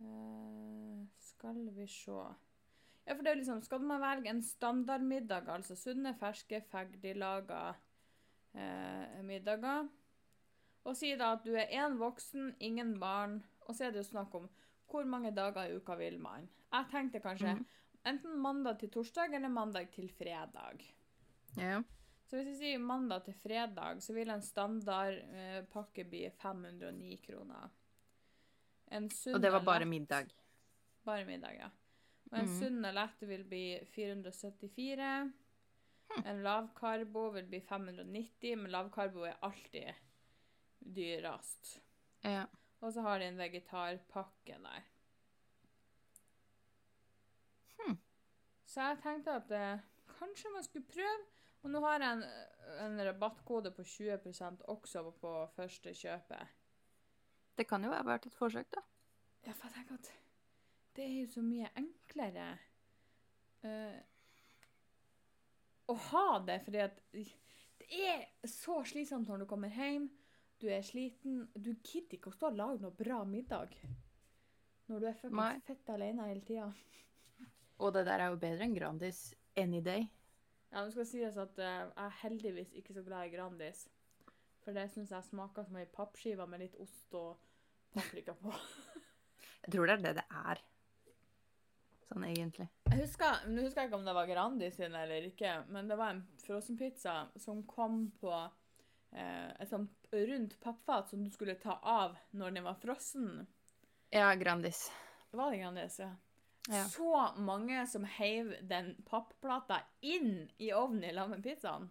[0.00, 2.12] Uh, skal vi se
[3.06, 7.74] Ja, for det er liksom Skal man velge en standardmiddag, altså sunne, ferske, ferdiglaga
[8.54, 9.88] uh, middager
[10.84, 14.10] Og si da at du er én voksen, ingen barn, og så er det jo
[14.12, 14.48] snakk om
[14.88, 16.46] hvor mange dager i uka vil man.
[16.72, 17.66] Jeg tenkte kanskje Mhm.
[18.08, 20.84] Enten mandag til torsdag eller mandag til fredag.
[21.58, 21.82] Ja.
[22.28, 27.70] Så hvis vi sier mandag til fredag, så vil en standardpakke eh, bli 509 kroner.
[28.88, 30.32] Og det var bare lett- middag.
[31.04, 31.70] bare middag, ja.
[32.30, 32.58] Og en mm.
[32.60, 35.32] sunn og lett vil bli 474.
[36.24, 39.94] En lavkarbo vil bli 590, men lavkarbo er alltid
[40.78, 41.80] dyrest.
[42.24, 42.46] Ja.
[42.80, 44.86] Og så har de en vegetarpakke der.
[47.78, 47.98] Hmm.
[48.68, 49.84] Så jeg tenkte at eh,
[50.18, 51.26] kanskje man skulle prøve.
[51.66, 52.24] Og nå har jeg en,
[52.84, 56.54] en rabattkode på 20% også på første kjøpet.
[57.58, 58.84] Det kan jo være verdt et forsøk, da.
[59.46, 60.12] Ja, for jeg tenker at
[60.98, 62.46] det er jo så mye enklere
[63.64, 63.98] uh,
[65.90, 70.08] å ha det, fordi at det er så slitsomt når du kommer hjem,
[70.58, 73.74] du er sliten, du gidder ikke å stå og lage noe bra middag
[74.88, 76.70] når du er fett alene hele tida.
[77.78, 80.08] Og det der er jo bedre enn Grandis any day.
[80.72, 83.86] Ja, det skal sies at eh, jeg er heldigvis ikke så glad i Grandis,
[84.64, 87.38] for det syns jeg smaker som ei pappskive med litt ost og
[87.94, 88.52] paprika på.
[89.58, 90.60] Jeg tror det er det det er.
[92.08, 92.68] Sånn egentlig.
[92.88, 95.98] Jeg husker, Nå husker jeg ikke om det var Grandi sin eller ikke, men det
[95.98, 101.76] var en frossenpizza som kom på eh, et sånt rundt pappfat som du skulle ta
[101.82, 103.42] av når den var frossen.
[104.14, 104.86] Ja, Grandis.
[105.36, 106.14] Var det Grandis, ja?
[106.68, 106.84] Ja.
[106.84, 111.88] Så mange som heiv den pappplata inn i ovnen i lag med pizzaen.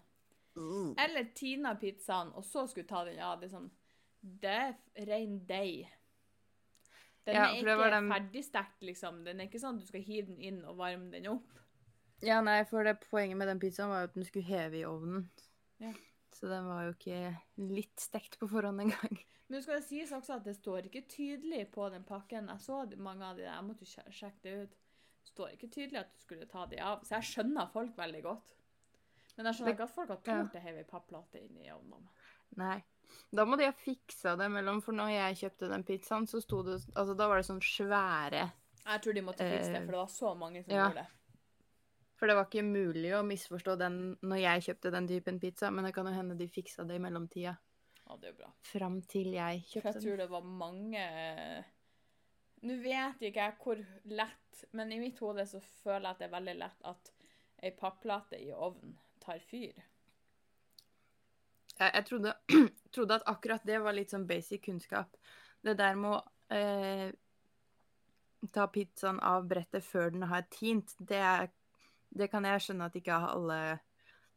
[0.98, 3.40] Eller tina pizzaen, og så skulle ta den av.
[3.42, 3.70] Det er sånn
[4.22, 5.88] Det er rein deig.
[7.28, 8.02] Den Ja, er ikke de...
[8.14, 9.24] ferdigstekt, liksom.
[9.26, 11.58] Den er ikke sånn at du skal hive den inn og varme den opp.
[12.26, 14.86] Ja, nei, for det poenget med den pizzaen var jo at den skulle heve i
[14.90, 15.28] ovnen.
[15.84, 15.92] Ja.
[16.38, 17.20] Så den var jo ikke
[17.74, 19.16] litt stekt på forhånd engang.
[19.50, 22.50] Men skal det sies også at det står ikke tydelig på den pakken.
[22.52, 24.76] Jeg så mange av de der, jeg måtte sj- sjekke det ut.
[25.24, 27.02] Det står ikke tydelig at du skulle ta de av.
[27.08, 28.54] Så jeg skjønner folk veldig godt.
[29.38, 32.06] Men jeg skjønner ikke at folk har tort å heve ei papplate inn i ovnen.
[32.60, 32.78] Nei.
[33.32, 36.62] Da må de ha fiksa det mellom, for når jeg kjøpte den pizzaen, så sto
[36.68, 38.42] det Altså, da var det sånn svære
[38.84, 40.88] Jeg tror de måtte fikse det, Eh, for det var så mange som ja.
[40.90, 41.08] gjorde det.
[42.18, 45.86] For det var ikke mulig å misforstå den når jeg kjøpte den typen pizza, men
[45.86, 47.54] det kan jo hende de fiksa det i mellomtida.
[48.08, 48.54] Ja, det er bra.
[48.66, 49.92] Fram til jeg For den.
[49.92, 51.04] jeg tror det var mange
[52.66, 56.26] Nå vet ikke jeg hvor lett, men i mitt hode så føler jeg at det
[56.26, 57.12] er veldig lett at
[57.62, 59.76] ei papplate i ovnen tar fyr.
[61.78, 62.34] Jeg, jeg trodde,
[62.96, 65.14] trodde at akkurat det var litt sånn basic kunnskap.
[65.62, 67.14] Det der med å eh,
[68.54, 71.52] ta pizzaen av brettet før den har tint, det, er,
[72.10, 73.60] det kan jeg skjønne at ikke alle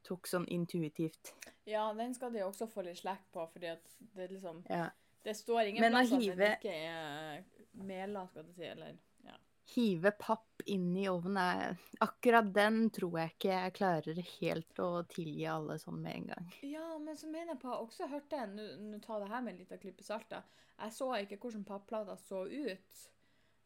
[0.06, 1.34] tok sånn intuitivt.
[1.68, 4.88] Ja, den skal de også få litt slack på, fordi at det liksom Ja.
[5.22, 9.36] Det står ingen Men plass at den ikke er mela, skal du si, eller ja.
[9.74, 14.88] Hive papp inn i ovnen er Akkurat den tror jeg ikke jeg klarer helt å
[15.12, 16.48] tilgi alle sånn med en gang.
[16.64, 19.60] Ja, men så mener jeg på, også hørte jeg, nå tar det her med en
[19.60, 20.32] liten klype salt.
[20.32, 23.04] Jeg så ikke hvordan papplata så ut,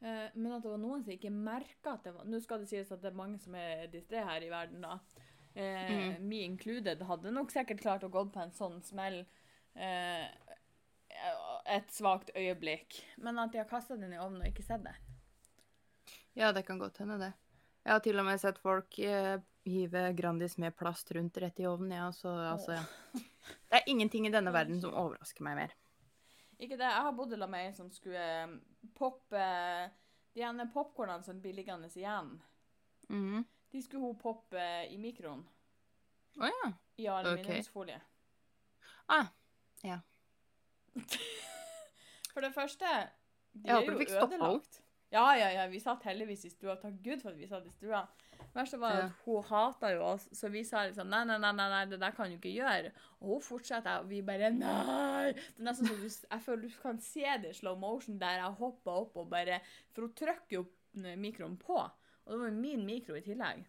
[0.05, 2.71] eh, men at det var noen som ikke merka at det var Nå skal det
[2.71, 4.99] sies at det er mange som er distré her i verden, da.
[5.55, 9.21] Eh, Me included hadde nok sikkert klart å gå på en sånn smell
[9.75, 10.27] eh,
[11.71, 14.95] et svakt øyeblikk, men at de har kasta den i ovnen og ikke sett det.
[16.35, 17.33] Ja, det kan godt hende, det.
[17.85, 19.37] Jeg har til og med sett folk eh,
[19.69, 22.81] hive Grandis med plast rundt rett i ovnen, ja, så altså
[23.45, 25.75] Det er ingenting i denne verden som overrasker meg mer.
[26.59, 26.87] Ikke det.
[26.87, 28.25] Jeg har bodd sammen med ei som skulle
[28.85, 29.45] eh, poppe
[30.35, 32.43] de ene popkornene som blir liggende igjen.
[33.09, 33.45] Mhm.
[33.71, 35.43] De skulle hun poppe eh, i mikroen
[36.39, 36.73] Å ja.
[36.97, 38.01] i aluminiumsfolie.
[39.07, 39.27] Ah,
[42.35, 42.87] For det første,
[43.53, 44.81] de Jeg er jo ødelagt.
[45.13, 46.75] Ja, ja, ja, vi satt heldigvis i stua.
[46.81, 48.01] Takk Gud for at vi satt i stua.
[48.39, 51.53] Det verste var at hun hata jo oss, så vi sa liksom nei, nei, nei,
[51.55, 52.91] nei, nei, det der kan du ikke gjøre.
[53.21, 55.33] Og hun fortsetter, og vi bare nei.
[55.35, 58.41] Det er nesten så du, jeg føler du kan se det i slow motion der
[58.41, 59.61] jeg hoppa opp og bare
[59.95, 60.65] For hun trykker jo
[61.19, 61.79] mikroen på.
[61.79, 63.65] Og det var jo min mikro i tillegg.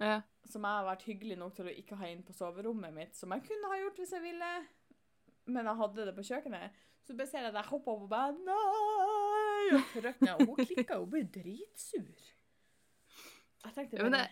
[0.00, 0.20] ja.
[0.50, 3.30] Som jeg har vært hyggelig nok til å ikke ha inn på soverommet mitt, som
[3.36, 4.52] jeg kunne ha gjort hvis jeg ville.
[5.46, 6.78] Men jeg hadde det på kjøkkenet.
[7.06, 9.19] Så bare ser jeg at jeg hopper opp og bare Nei!
[9.76, 10.36] Og frøkna.
[10.36, 12.26] Og hun klikka jo ble dritsur.
[13.60, 14.24] Jeg tenkte Ja, det...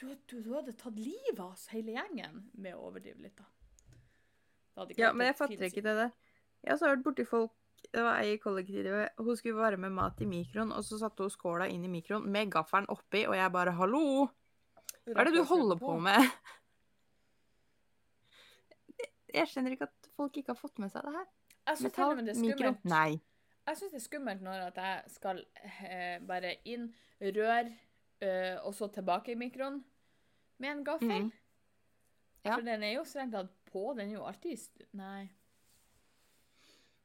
[0.00, 2.44] du, du, du hadde tatt livet av oss hele gjengen.
[2.54, 3.48] Med å overdrive litt, da.
[4.96, 6.12] Ja, men jeg fatter ikke det der.
[6.62, 7.52] Jeg har hørt borti folk
[7.92, 11.32] Det var ei i kollektivet, hun skulle varme mat i mikroen, og så satte hun
[11.34, 14.28] skåla inn i mikroen med gaffelen oppi, og jeg bare 'hallo',
[15.10, 16.28] hva er det du holder på med?
[19.34, 21.28] Jeg skjønner ikke at folk ikke har fått med seg det her.
[21.66, 22.72] Jeg syns det er mikro?
[22.90, 23.20] Nei.
[23.66, 26.88] Jeg syns det er skummelt når at jeg skal eh, bare inn,
[27.22, 27.70] rør,
[28.24, 29.84] eh, og så tilbake i mikroen
[30.58, 31.28] med en gaffel.
[31.28, 31.30] Mm.
[32.42, 32.56] Ja.
[32.56, 33.92] For den er jo strengt tatt på.
[33.98, 35.28] Den er jo alltid Nei,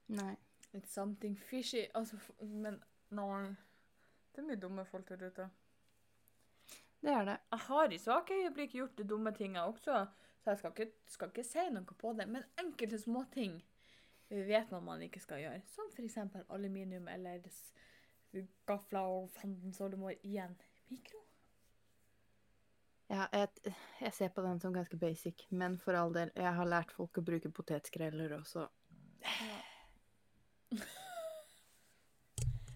[0.08, 0.34] Nei.
[0.74, 1.86] it's something fishy.
[1.94, 3.54] Altså, men nei.
[4.34, 5.50] Det er mye dumme folk der ute.
[7.02, 7.38] Det er det.
[7.52, 10.06] Jeg har i svake øyeblikk gjort de dumme tinga også,
[10.42, 12.28] så jeg skal ikke, skal ikke si noe på det.
[12.30, 13.60] Men enkelte småting
[14.30, 15.62] vet noe man ikke skal gjøre.
[15.72, 16.18] Som f.eks.
[16.50, 17.46] aluminium eller
[18.68, 20.56] gafler og fandens oldemor i en
[20.92, 21.22] mikro.
[23.10, 26.68] Ja, jeg, jeg ser på den som ganske basic, men for all del, jeg har
[26.68, 28.66] lært folk å bruke potetskreller også.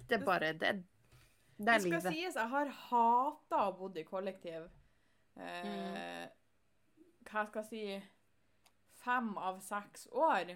[0.08, 2.14] Det er bare Det, det er Det skal livet.
[2.14, 4.70] sies, jeg har hata å bo i kollektiv.
[5.36, 6.30] Eh, Mm.
[7.32, 8.02] Hva skal jeg si
[9.02, 10.56] Fem av seks år.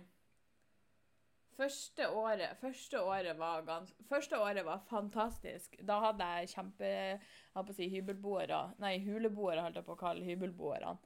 [1.55, 5.77] Første året, første året var gans, Første året var fantastisk.
[5.87, 7.19] Da hadde jeg kjempe Jeg
[7.53, 8.61] holdt på å si hybelboere.
[8.83, 10.97] Nei, huleboere holdt jeg på å kalle hybelboerne.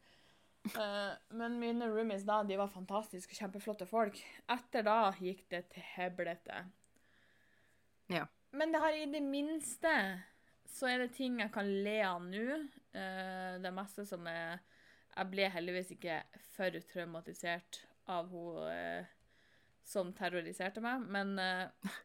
[0.73, 4.17] Uh, men mine roomies da, de var fantastiske, kjempeflotte folk.
[4.51, 6.65] Etter da gikk det til heblete.
[8.09, 8.25] Ja.
[8.51, 9.93] Men det har i det minste
[10.69, 12.59] så er det ting jeg kan le av nå.
[12.95, 14.59] Uh, det meste som er
[15.13, 16.19] Jeg ble heldigvis ikke
[16.55, 19.09] for traumatisert av hun eh,
[19.89, 21.95] som terroriserte meg, men uh,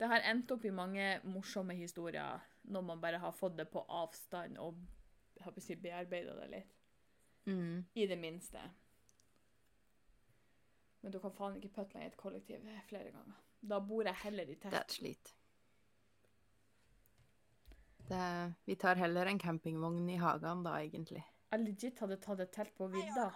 [0.00, 2.40] det har endt opp i mange morsomme historier
[2.72, 4.80] når man bare har fått det på avstand og
[5.44, 6.72] har si, bearbeida det litt.
[7.44, 7.84] Mm.
[7.92, 8.62] I det minste.
[11.04, 13.40] Men du kan faen ikke putte meg i et kollektiv flere ganger.
[13.60, 15.34] Da bor jeg heller i Det er et slit.
[18.08, 18.24] Det,
[18.64, 21.24] vi tar heller en campingvogn i hagen da, egentlig.
[21.52, 23.28] Jeg legit hadde tatt et telt på vidda.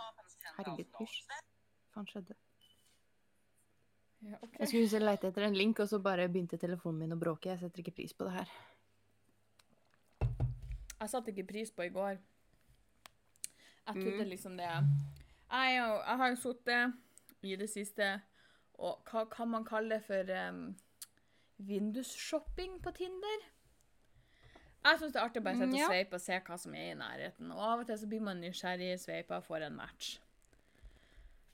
[0.57, 1.23] Herregud, hysj.
[1.29, 2.37] Hva faen skjedde?
[4.23, 4.57] Ja, ok.
[4.59, 7.51] Jeg skulle lete etter en link, og så bare begynte telefonen min å bråke.
[7.53, 8.51] Jeg setter ikke pris på det her.
[10.99, 12.19] Jeg satte ikke pris på i går.
[13.89, 14.29] Jeg Mm.
[14.29, 14.65] liksom det
[15.51, 16.93] Jeg, jeg har jo sittet
[17.43, 18.21] i det siste
[18.79, 20.77] og hva kan man kalle det for um,
[21.59, 23.47] vindusshopping på Tinder?
[24.85, 25.89] Jeg syns det er artig å bare sette Mm, og ja.
[25.89, 27.51] sveipe og se hva som er i nærheten.
[27.53, 30.19] Og av og til så blir man nysgjerrig, sveiper og får en match.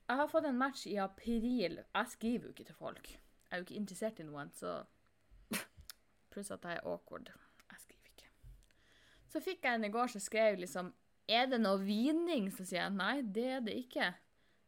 [0.05, 1.79] Jeg har fått en match i april.
[1.81, 3.09] Jeg skriver jo ikke til folk.
[3.09, 4.83] Jeg er jo ikke interessert i noen, så
[6.33, 7.31] Pluss at jeg er awkward.
[7.71, 8.29] Jeg skriver ikke.
[9.33, 10.93] Så fikk jeg en i går som skrev liksom
[11.29, 12.51] Er det noe vining?
[12.53, 14.11] Så sier jeg nei, det er det ikke.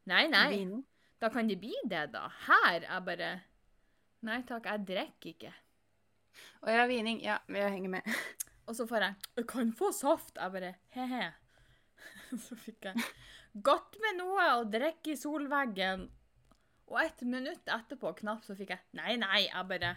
[0.08, 0.48] Nei, nei.
[0.54, 0.74] Vin.
[1.20, 2.26] Da kan det bli det, da.
[2.46, 3.30] Her er bare
[4.24, 5.52] Nei takk, jeg drikker ikke.
[6.64, 7.20] Å ja, vining.
[7.22, 8.14] Ja, jeg henger med.
[8.66, 11.32] Og så får jeg 'Jeg kan få saft.' Jeg bare he-he.
[12.46, 12.96] Så fikk jeg
[13.62, 16.06] godt med noe å drikke i solveggen.
[16.86, 19.96] Og et minutt etterpå knapt så fikk jeg 'Nei, nei.' Jeg bare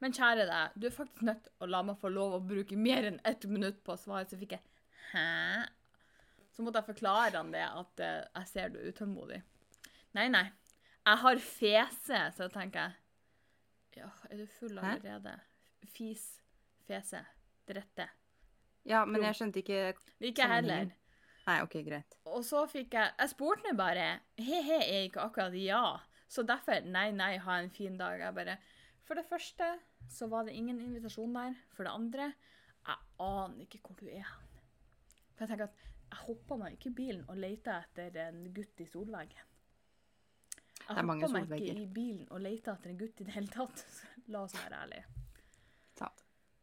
[0.00, 2.76] Men kjære deg, du er faktisk nødt til å la meg få lov å bruke
[2.76, 4.24] mer enn ett minutt på å svare.
[4.28, 4.62] Så fikk jeg
[5.12, 5.68] 'Hæ?'
[6.50, 9.42] Så måtte jeg forklare han det, at uh, jeg ser du er utålmodig.
[10.12, 10.50] Nei, nei.
[11.06, 12.92] Jeg har fese, så tenker jeg
[13.96, 15.40] Ja, er du full allerede?
[15.84, 16.40] Fis.
[16.86, 17.24] Fese.
[17.68, 18.08] Drette.
[18.84, 20.90] Ja, men jeg skjønte ikke Ikke heller.
[21.50, 22.16] Nei, OK, greit.
[22.30, 24.06] Og så fikk jeg Jeg spurte meg bare
[24.38, 25.98] He-he er ikke akkurat ja.
[26.30, 28.20] Så derfor nei, nei, ha en fin dag.
[28.22, 28.56] Jeg bare
[29.06, 29.72] For det første
[30.10, 31.58] så var det ingen invitasjon der.
[31.74, 32.32] For det andre
[32.86, 34.46] jeg aner ikke hvor du er hen.
[35.34, 38.80] For jeg tenker at jeg hopper meg ikke i bilen og leter etter en gutt
[38.82, 39.46] i solveggen.
[40.80, 43.26] Jeg Det er mange hopper meg ikke i bilen og leter etter en gutt i
[43.28, 43.84] det hele tatt.
[44.32, 45.06] La oss være ærlige.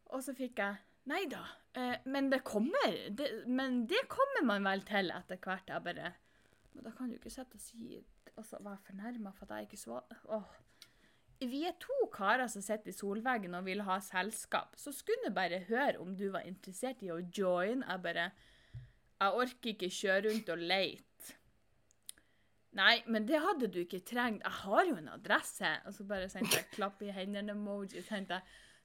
[0.08, 1.42] Og så fikk jeg Nei da.
[1.72, 2.94] Eh, men det kommer.
[3.10, 5.68] Det, men det kommer man vel til etter hvert.
[5.70, 6.14] Jeg bare
[6.74, 8.04] Men da kan du ikke sitte og si
[8.38, 10.18] Altså, være fornærma for at jeg ikke svarer.
[10.30, 10.50] Åh.
[11.40, 14.76] Vi er to karer som sitter i solveggen og vil ha selskap.
[14.78, 17.82] Så skulle jeg bare høre om du var interessert i å join.
[17.82, 18.30] Jeg bare
[19.18, 21.34] Jeg orker ikke kjøre rundt og leite.
[22.78, 24.44] Nei, men det hadde du ikke trengt.
[24.44, 25.70] Jeg har jo en adresse.
[25.86, 28.04] Og så bare sendte jeg klapp i hendene-emoji.
[28.06, 28.42] tenkte jeg,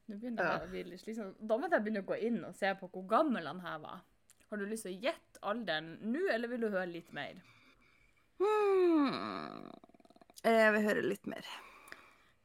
[0.08, 0.66] Nå begynner jeg Ja.
[0.66, 1.34] å bli litt slitsom.
[1.40, 4.02] Da måtte jeg begynne å gå inn og se på hvor gammel han her var.
[4.50, 7.40] Har du lyst til å gjette alderen nå, eller vil du høre litt mer?
[8.40, 9.70] Hmm.
[10.44, 11.46] Jeg vil høre litt mer.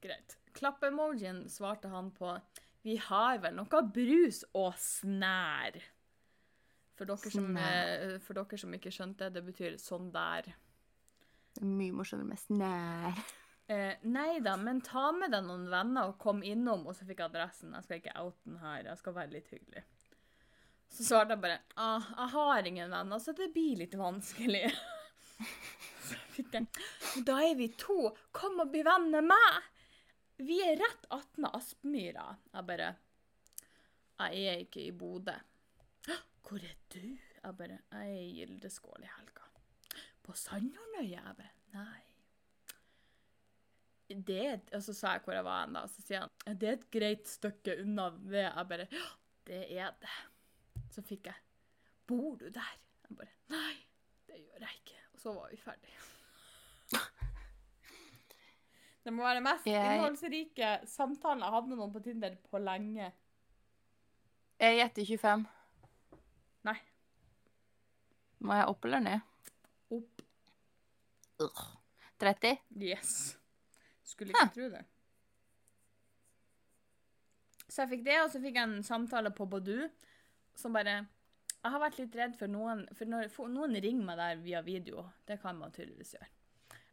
[0.04, 0.36] Greit.
[0.58, 2.36] Klapp-emojien svarte han på
[2.84, 5.80] Vi har vel noe brus og snær.
[6.98, 10.48] For dere, som, eh, for dere som ikke skjønte, det betyr sånn der.
[11.60, 13.18] Mye morsommere med snær.
[13.68, 17.18] Eh, nei da, men ta med deg noen venner og kom innom, og så fikk
[17.20, 17.74] jeg adressen.
[17.76, 19.82] Jeg skal ikke out den her, jeg skal være litt hyggelig.
[20.88, 24.64] Så svarte jeg bare ah, jeg har ingen venner, så det blir litt vanskelig.
[27.26, 29.68] Da er vi to, kom og bli venn med meg!
[30.38, 32.28] Vi er rett attmed Aspmyra.
[32.54, 32.92] Jeg bare
[34.22, 35.34] Jeg er ikke i Bodø.
[36.46, 37.02] Hvor er du?
[37.10, 39.50] Jeg bare Jeg er i Gildeskål i helga.
[40.22, 41.34] På Sandhornøya?
[41.34, 42.07] Jeg Nei
[44.08, 45.82] det er, et- Og så sa jeg hvor jeg var hen, da.
[45.82, 48.44] Og så sier han det er et greit stykke unna det.
[48.46, 49.06] Jeg bare ja,
[49.46, 50.14] det er det.
[50.90, 51.34] Så fikk jeg
[52.08, 52.70] Bor du der?
[53.08, 53.74] Jeg bare Nei,
[54.26, 54.98] det gjør jeg ikke.
[55.14, 55.98] Og så var vi ferdige.
[59.04, 63.12] Det må være mest Jeg- innholdsrike samtalen jeg hadde med noen på Tinder på lenge.
[64.60, 65.46] Jeg gjetter 25.
[66.64, 66.74] Nei.
[68.40, 69.20] Må jeg opp eller ned?
[69.90, 70.22] Opp.
[72.20, 72.58] 30?
[72.82, 73.36] Yes.
[74.08, 74.84] Skulle ikke tro det.
[77.68, 79.88] Så jeg fikk det, og så fikk jeg en samtale på Badu
[80.58, 80.94] som bare
[81.58, 84.62] Jeg har vært litt redd for noen For når for noen ringer meg der via
[84.64, 86.28] video, det kan man tydeligvis gjøre.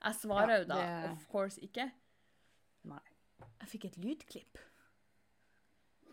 [0.06, 1.92] Jeg svarer Ja, jo da det- of course ikke.
[2.84, 3.00] Nei.
[3.62, 4.58] Jeg fikk et lydklipp.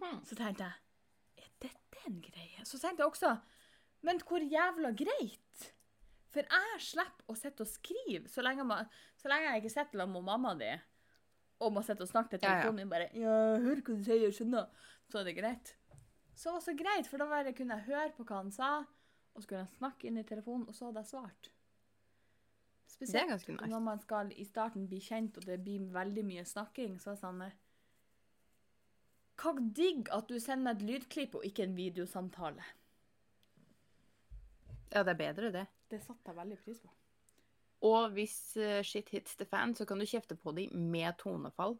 [0.00, 0.22] Hmm.
[0.24, 0.72] Så tenkte jeg
[1.42, 2.64] Er dette en greie?
[2.64, 3.40] Så tenkte jeg også
[4.02, 5.72] Men hvor jævla greit?
[6.32, 8.86] For jeg slipper å sitte og skrive så lenge, man,
[9.20, 10.70] så lenge jeg ikke sitter sammen med mamma di
[11.62, 14.36] og må sitte og snakke til telefonen min bare Ja, hør hva du sier, jeg
[14.36, 14.68] skjønner.
[15.10, 15.74] Så er det greit.
[16.34, 18.70] Så det var så greit, for da kunne jeg høre på hva han sa,
[19.34, 21.52] og så kunne jeg snakke inn i telefonen, og så hadde jeg svart.
[23.02, 23.66] Det ganske nice.
[23.66, 27.16] når man skal i starten bli kjent, og det blir veldig mye snakking, så er
[27.16, 27.56] det sånn eh,
[29.42, 32.66] Hva digg at du sender meg et lydklipp og ikke en videosamtale.
[34.92, 35.66] Ja, det er bedre, det.
[35.90, 36.92] Det satte jeg veldig pris på.
[37.82, 41.76] Og hvis eh, shit hits the fan, så kan du kjefte på dem med tonefall.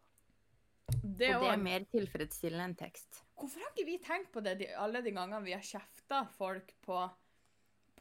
[1.03, 3.23] Det og det er mer tilfredsstillende enn tekst.
[3.39, 6.75] Hvorfor har ikke vi tenkt på det de, alle de gangene vi har kjefta folk
[6.85, 6.99] på,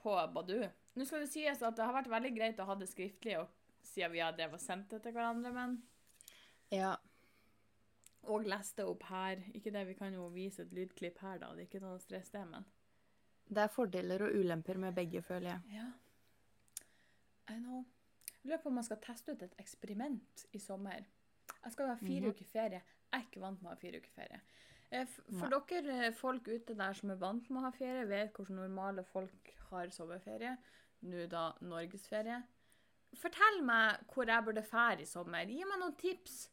[0.02, 0.68] på Badoo?
[0.97, 3.54] Nå skal det sies at det har vært veldig greit å ha det skriftlig og,
[3.86, 5.80] siden vi har drevet og sendt det til hverandre, men
[6.74, 6.97] Ja.
[8.30, 9.39] Og lest det opp her.
[9.58, 11.56] Ikke det, vi kan jo vise et lydklipp her, da.
[11.56, 12.68] Det er ikke noe stress, det, men
[13.49, 15.80] Det er fordeler og ulemper med begge, føler jeg.
[15.80, 15.88] Ja.
[17.52, 17.86] I know.
[18.43, 21.06] Jeg lurer på om jeg skal teste ut et eksperiment i sommer.
[21.64, 22.30] Jeg skal ha fire Mhm.
[22.34, 22.82] uker ferie.
[23.12, 24.41] Jeg er ikke vant med å ha fire uker ferie.
[25.39, 25.60] For Nei.
[25.70, 29.04] Dere eh, folk ute der som er vant med å ha ferie, vet hvordan normale
[29.04, 30.58] folk har sommerferie.
[31.04, 32.43] Nå da norgesferie.
[33.16, 35.45] Fortell meg hvor jeg burde fære i sommer.
[35.47, 36.49] Gi meg noen tips.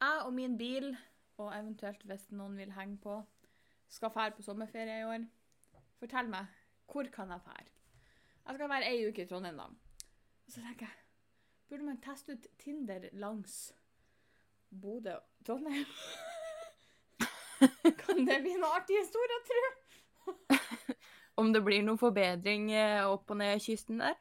[0.00, 0.96] Jeg og min bil,
[1.38, 3.26] og eventuelt hvis noen vil henge på,
[3.88, 5.26] skal fære på sommerferie i år.
[5.98, 6.46] Fortell meg,
[6.86, 7.66] hvor kan jeg fære?
[8.46, 9.66] Jeg skal være ei uke i Trondheim, da.
[10.50, 11.02] Og så tenker jeg,
[11.70, 13.52] burde man teste ut Tinder langs
[14.82, 15.84] Bodø og Trondheim?
[18.00, 20.58] kan det bli en artig historie, tror
[21.38, 24.18] Om det blir noen forbedring eh, opp og ned kysten der?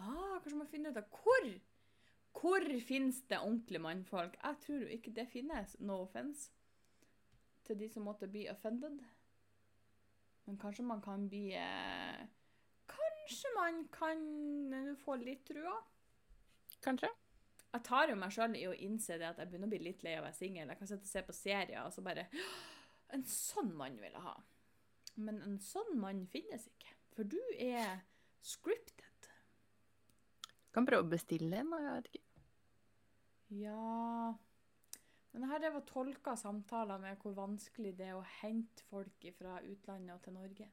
[0.00, 1.52] Ah, kanskje man finner ut av hvor
[2.40, 4.40] Hvor finnes det ordentlige mannfolk?
[4.40, 5.76] Jeg tror jo ikke det finnes.
[5.80, 6.48] No offense
[7.68, 9.04] til de som måtte bli offended.
[10.46, 12.24] Men kanskje man kan bli eh,
[13.28, 14.20] Kanskje man kan
[14.72, 15.74] eh, få litt trua?
[16.80, 17.10] Kanskje?
[17.74, 20.04] Jeg tar jo meg sjøl i å innse det at jeg begynner å bli litt
[20.06, 20.70] lei av å være singel.
[20.72, 22.24] Jeg kan sitte og se på serier og så bare
[23.12, 24.34] En sånn mann vil jeg ha.
[25.20, 26.94] Men en sånn mann finnes ikke.
[27.12, 28.00] For du er
[28.44, 29.28] scripted.
[30.72, 31.84] Kan prøve å bestille en, da.
[31.84, 32.24] Jeg vet ikke.
[33.60, 34.34] Ja
[35.32, 39.60] Men her det og tolka samtaler med hvor vanskelig det er å hente folk fra
[39.60, 40.72] utlandet og til Norge.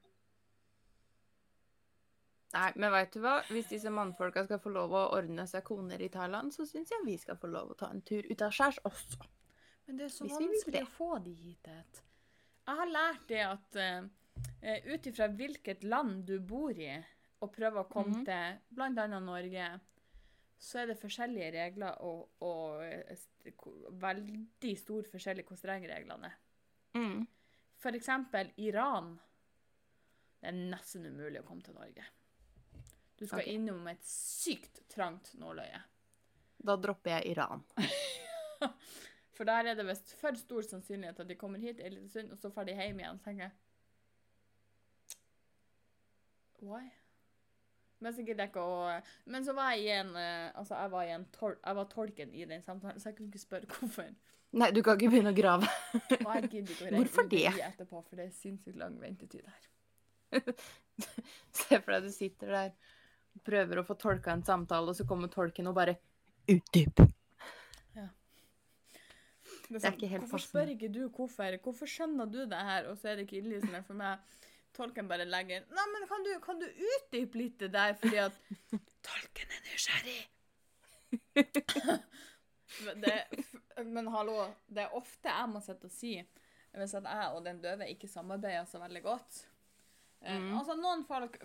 [2.56, 3.34] Nei, men veit du hva?
[3.52, 7.04] Hvis disse mannfolka skal få lov å ordne seg koner i Thailand, så syns jeg
[7.04, 9.26] vi skal få lov å ta en tur ut av skjærs også.
[9.88, 11.68] Men det er så Hvis vanskelig å få de hit.
[12.66, 14.08] Jeg har lært det at uh,
[14.88, 16.96] ut ifra hvilket land du bor i,
[17.44, 18.26] og prøver å komme Mhm.
[18.26, 19.20] til bl.a.
[19.20, 19.68] Norge,
[20.58, 23.18] så er det forskjellige regler og, og eh,
[24.02, 26.38] veldig stor forskjell i hvor strenge reglene er.
[26.96, 27.26] Mm.
[27.84, 29.18] For eksempel Iran.
[30.40, 32.06] Det er nesten umulig å komme til Norge.
[33.16, 33.54] Du skal okay.
[33.56, 35.82] innom et sykt trangt nåløye.
[36.66, 37.64] Da dropper jeg Iran.
[39.36, 42.32] For der er det visst for stor sannsynlighet at de kommer hit en liten stund,
[42.32, 43.18] og så får de hjem igjen.
[43.24, 43.52] Tenker jeg
[46.64, 46.86] Why?
[48.00, 48.78] Men så gidder jeg ikke å
[49.32, 51.92] Men så var jeg i en eh, Altså, jeg var, i en tol jeg var
[51.92, 54.10] tolken i den samtalen, så jeg kunne ikke spørre hvorfor.
[54.56, 55.68] Nei, du kan ikke begynne å grave.
[56.00, 57.48] Og jeg gidder ikke å Hvorfor det?
[57.68, 59.72] Etterpå, for det er sinnssykt lang ventetid her.
[61.60, 62.76] Se for deg du sitter der
[63.44, 65.98] prøver å få tolka en samtale, og så kommer tolken og bare
[66.46, 67.02] Utdyp.
[69.66, 71.58] Det er ikke helt Hvorfor spør ikke du hvorfor?
[71.64, 72.90] Hvorfor skjønner du det her?
[72.92, 74.22] Og så er det ikke innlysende for meg.
[74.76, 78.40] Tolken bare legger Nei, men kan du, kan du utdype litt det der, fordi at
[79.08, 80.20] Tolken er nysgjerrig!
[82.86, 83.16] men, det,
[83.88, 86.18] men hallo, det er ofte jeg må sitte og si
[86.76, 89.38] hvis at jeg og den døve ikke samarbeider så veldig godt.
[90.26, 90.58] Eh, Mm.
[90.58, 91.36] altså, Noen folk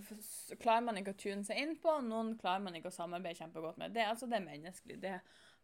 [0.63, 3.77] klarer man ikke å tune seg inn på, noen klarer man ikke å samarbeide kjempegodt
[3.79, 3.93] med.
[3.93, 4.97] Det, altså, det er menneskelig.
[5.03, 5.21] Det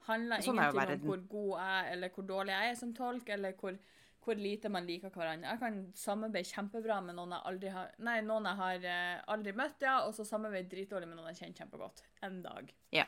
[0.07, 3.29] handler Sånn ingenting om hvor god jeg er, eller hvor dårlig jeg er som tolk,
[3.33, 3.79] eller hvor,
[4.27, 5.49] hvor lite man liker hverandre.
[5.55, 9.53] Jeg kan samarbeide kjempebra med noen jeg aldri har Nei, noen jeg har eh, aldri
[9.57, 12.05] møtt, ja, og så samarbeide dritdårlig med noen jeg kjenner kjempegodt.
[12.29, 12.73] En dag.
[12.93, 13.07] Ja.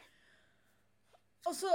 [1.46, 1.68] Og så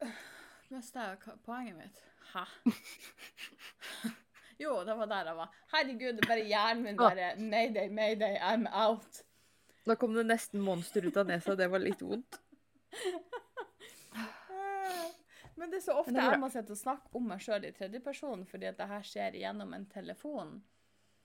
[0.70, 2.04] Mista jeg poenget mitt.
[2.34, 2.44] Hæ?
[4.60, 5.58] jo, det var der jeg var.
[5.72, 9.22] Herregud, det bare hjernen min bare Mayday, mayday, I'm out.
[9.86, 12.40] Da kom det nesten monster ut av nesa, det var litt vondt.
[15.60, 17.72] Men det er så ofte er jeg må sitte og snakke om meg sjøl i
[17.76, 20.54] tredjeperson, fordi at det her skjer gjennom en telefon.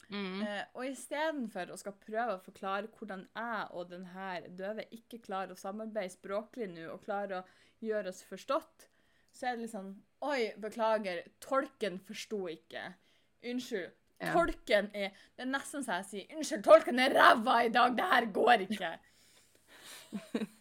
[0.09, 0.41] Mm.
[0.43, 5.21] Uh, og istedenfor å skal prøve å forklare hvordan jeg og den her døve ikke
[5.23, 7.45] klarer å samarbeide språklig nå, og klarer å
[7.85, 8.89] gjøre oss forstått,
[9.35, 12.83] så er det litt sånn Oi, beklager, tolken forsto ikke.
[13.51, 13.93] Unnskyld.
[14.21, 14.31] Ja.
[14.31, 18.05] Tolken er Det er nesten så jeg sier Unnskyld, tolken er ræva i dag, det
[18.11, 18.91] her går ikke.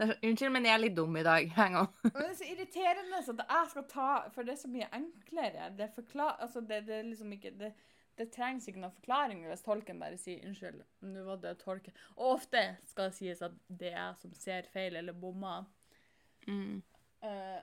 [0.00, 1.50] Unnskyld, men jeg er litt dum i dag.
[1.58, 1.88] Hang on.
[2.06, 5.70] Det er så irriterende så at jeg skal ta For det er så mye enklere.
[5.76, 7.72] Det, forklar, altså det, det liksom ikke det,
[8.18, 10.86] det trengs ikke noen forklaring hvis tolken bare sier 'unnskyld'.
[11.08, 11.96] Nå var det tolken.
[12.16, 15.68] Og ofte skal det sies at det er jeg som ser feil eller bommer.
[16.48, 16.82] Mm.
[17.22, 17.60] Eh,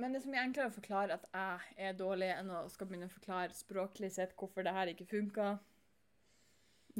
[0.00, 2.88] men det er så mye enklere å forklare at jeg er dårlig, enn å skal
[2.88, 5.48] begynne å forklare språklig sett hvorfor det her ikke funka.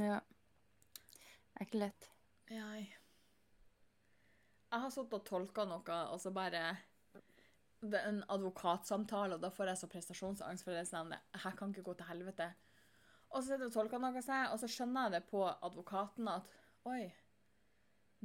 [0.01, 0.19] Ja.
[1.53, 2.09] Det er ikke lett.
[4.73, 6.63] Jeg har sittet og tolka noe, og så bare
[7.83, 10.85] Det er en advokatsamtale, og da får jeg så prestasjonsangst for det.
[10.87, 12.53] Det her kan ikke gå til helvete.
[13.33, 14.23] Og så sitter jeg og tolker noe,
[14.53, 16.47] og så skjønner jeg det på advokaten at
[16.87, 17.03] Oi,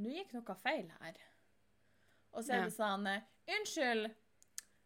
[0.01, 1.17] nå gikk noe feil her.
[2.33, 4.11] Og så er det sånn Unnskyld,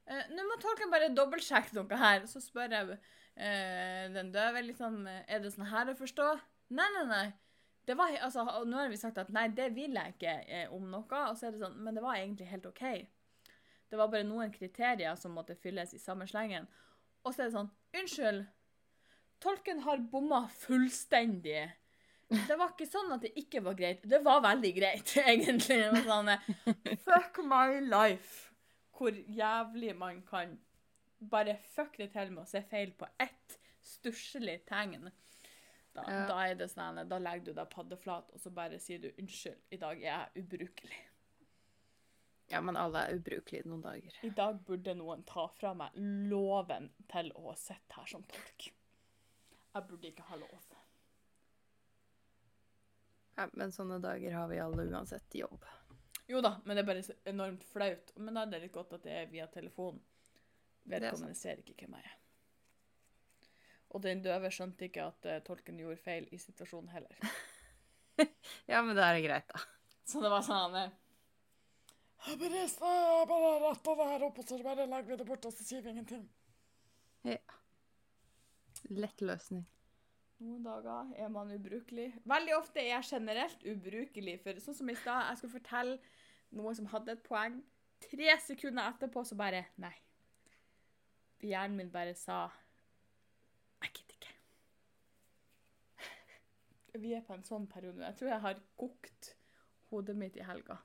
[0.08, 2.26] eh, nå må tolken bare dobbeltsjekke noe her.
[2.30, 6.28] Så spør jeg uh, den døve liksom Er det sånn her å forstå?
[6.72, 7.26] Nei, nei, nei.
[7.88, 10.86] Det var, altså, nå har vi sagt at nei, det vil jeg ikke eh, om
[10.92, 11.24] noe.
[11.28, 12.84] Og så er det sånn, men det var egentlig helt OK.
[13.92, 16.70] Det var bare noen kriterier som måtte fylles i samme slengen.
[17.26, 18.46] Og så er det sånn Unnskyld.
[19.44, 21.66] Tolken har bomma fullstendig.
[22.32, 24.06] Det var ikke sånn at det ikke var greit.
[24.08, 25.82] Det var veldig greit, egentlig.
[26.06, 26.32] Sånn,
[27.04, 28.51] Fuck my life.
[29.02, 30.60] Hvor jævlig man kan
[31.32, 35.10] bare fucke det til med å se feil på ett stusslig tegn.
[35.94, 36.28] Da, Ja.
[36.28, 39.58] da er det sånn, da legger du deg paddeflat, og så bare sier du 'unnskyld,
[39.72, 41.08] i dag er jeg ubrukelig'.
[42.52, 44.14] Ja, men alle er ubrukelige noen dager.
[44.24, 48.72] I dag burde noen ta fra meg loven til å sitte her som tolk.
[49.74, 50.66] Jeg burde ikke ha lov.
[53.38, 55.66] Ja, men sånne dager har vi alle uansett jobb.
[56.32, 58.14] Jo da, men det er bare så enormt flaut.
[58.16, 60.00] Men da er det litt godt at det er via telefon.
[60.88, 62.18] Vedkommende ser ikke hvem jeg er.
[63.92, 67.20] Og den døve skjønte ikke at uh, tolken gjorde feil i situasjonen heller.
[68.70, 69.62] Ja, men det er greit, da.
[70.06, 70.92] Så det var sånn eh,
[72.28, 72.38] Jeg
[72.78, 75.66] bare, bare retta det her opp, og så bare legger vi det bort, og så
[75.66, 76.28] sier vi ingenting.
[77.26, 77.40] Ja.
[78.94, 79.64] Lett løsning.
[80.42, 82.12] Noen dager er man ubrukelig.
[82.30, 84.38] Veldig ofte er jeg generelt ubrukelig.
[84.44, 85.98] For sånn som i stad, jeg skulle fortelle
[86.58, 87.60] noen som hadde et poeng.
[88.02, 89.94] Tre sekunder etterpå så bare Nei.
[91.42, 92.44] Hjernen min bare sa
[93.82, 94.36] Jeg gidder ikke.
[97.02, 98.04] Vi er på en sånn periode.
[98.04, 99.36] Jeg tror jeg har kokt
[99.92, 100.78] hodet mitt i helga.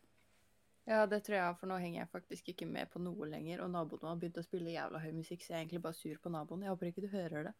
[0.87, 3.65] Ja, det tror jeg, for nå henger jeg faktisk ikke med på noe lenger.
[3.65, 6.21] Og naboen har begynt å spille jævla høy musikk, så jeg er egentlig bare sur
[6.23, 6.63] på naboen.
[6.63, 7.55] Jeg håper ikke du hører det.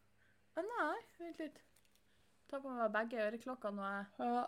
[0.57, 1.59] Nei, vent litt.
[2.47, 4.45] Ta på meg begge øreklokkene og jeg Ja,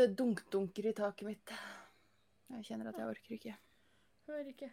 [0.00, 1.52] det dunk-dunker i taket mitt.
[2.54, 3.54] Jeg kjenner at jeg orker ikke.
[4.26, 4.70] hører ikke.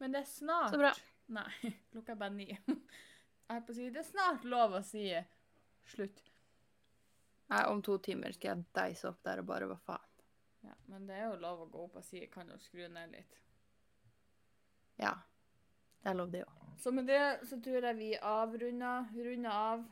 [0.00, 0.92] Men det er snart Så bra.
[1.36, 1.50] Nei,
[1.92, 2.48] klokka er bare ni.
[2.52, 5.06] Jeg er på å si, det er snart lov å si
[5.86, 6.20] slutt.
[7.50, 10.12] Nei, om to timer skal jeg deise opp der og bare hva faen.
[10.66, 13.12] Ja, men det er jo lov å gå opp og si kan jo skru ned
[13.14, 13.36] litt.
[14.98, 15.12] Ja.
[16.02, 16.64] Det er lov, det òg.
[16.78, 19.84] Så med det så tror jeg vi avrunder runder av.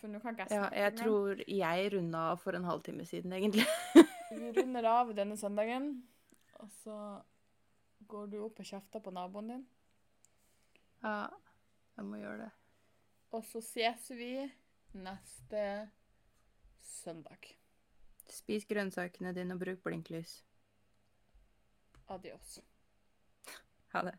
[0.00, 3.32] For nå kan ikke jeg Ja, jeg tror jeg runda av for en halvtime siden,
[3.36, 3.66] egentlig.
[4.32, 5.90] Vi runder av denne søndagen,
[6.62, 6.96] og så
[8.08, 9.64] går du opp og kjefter på naboen din.
[11.02, 11.26] Ja,
[11.96, 12.50] jeg må gjøre det.
[13.32, 14.32] Og så ses vi
[14.94, 15.62] neste
[16.84, 17.54] søndag.
[18.30, 20.42] Spis grønnsakene dine og bruk blinklys.
[22.12, 22.60] Adios.
[23.92, 24.18] Ha det.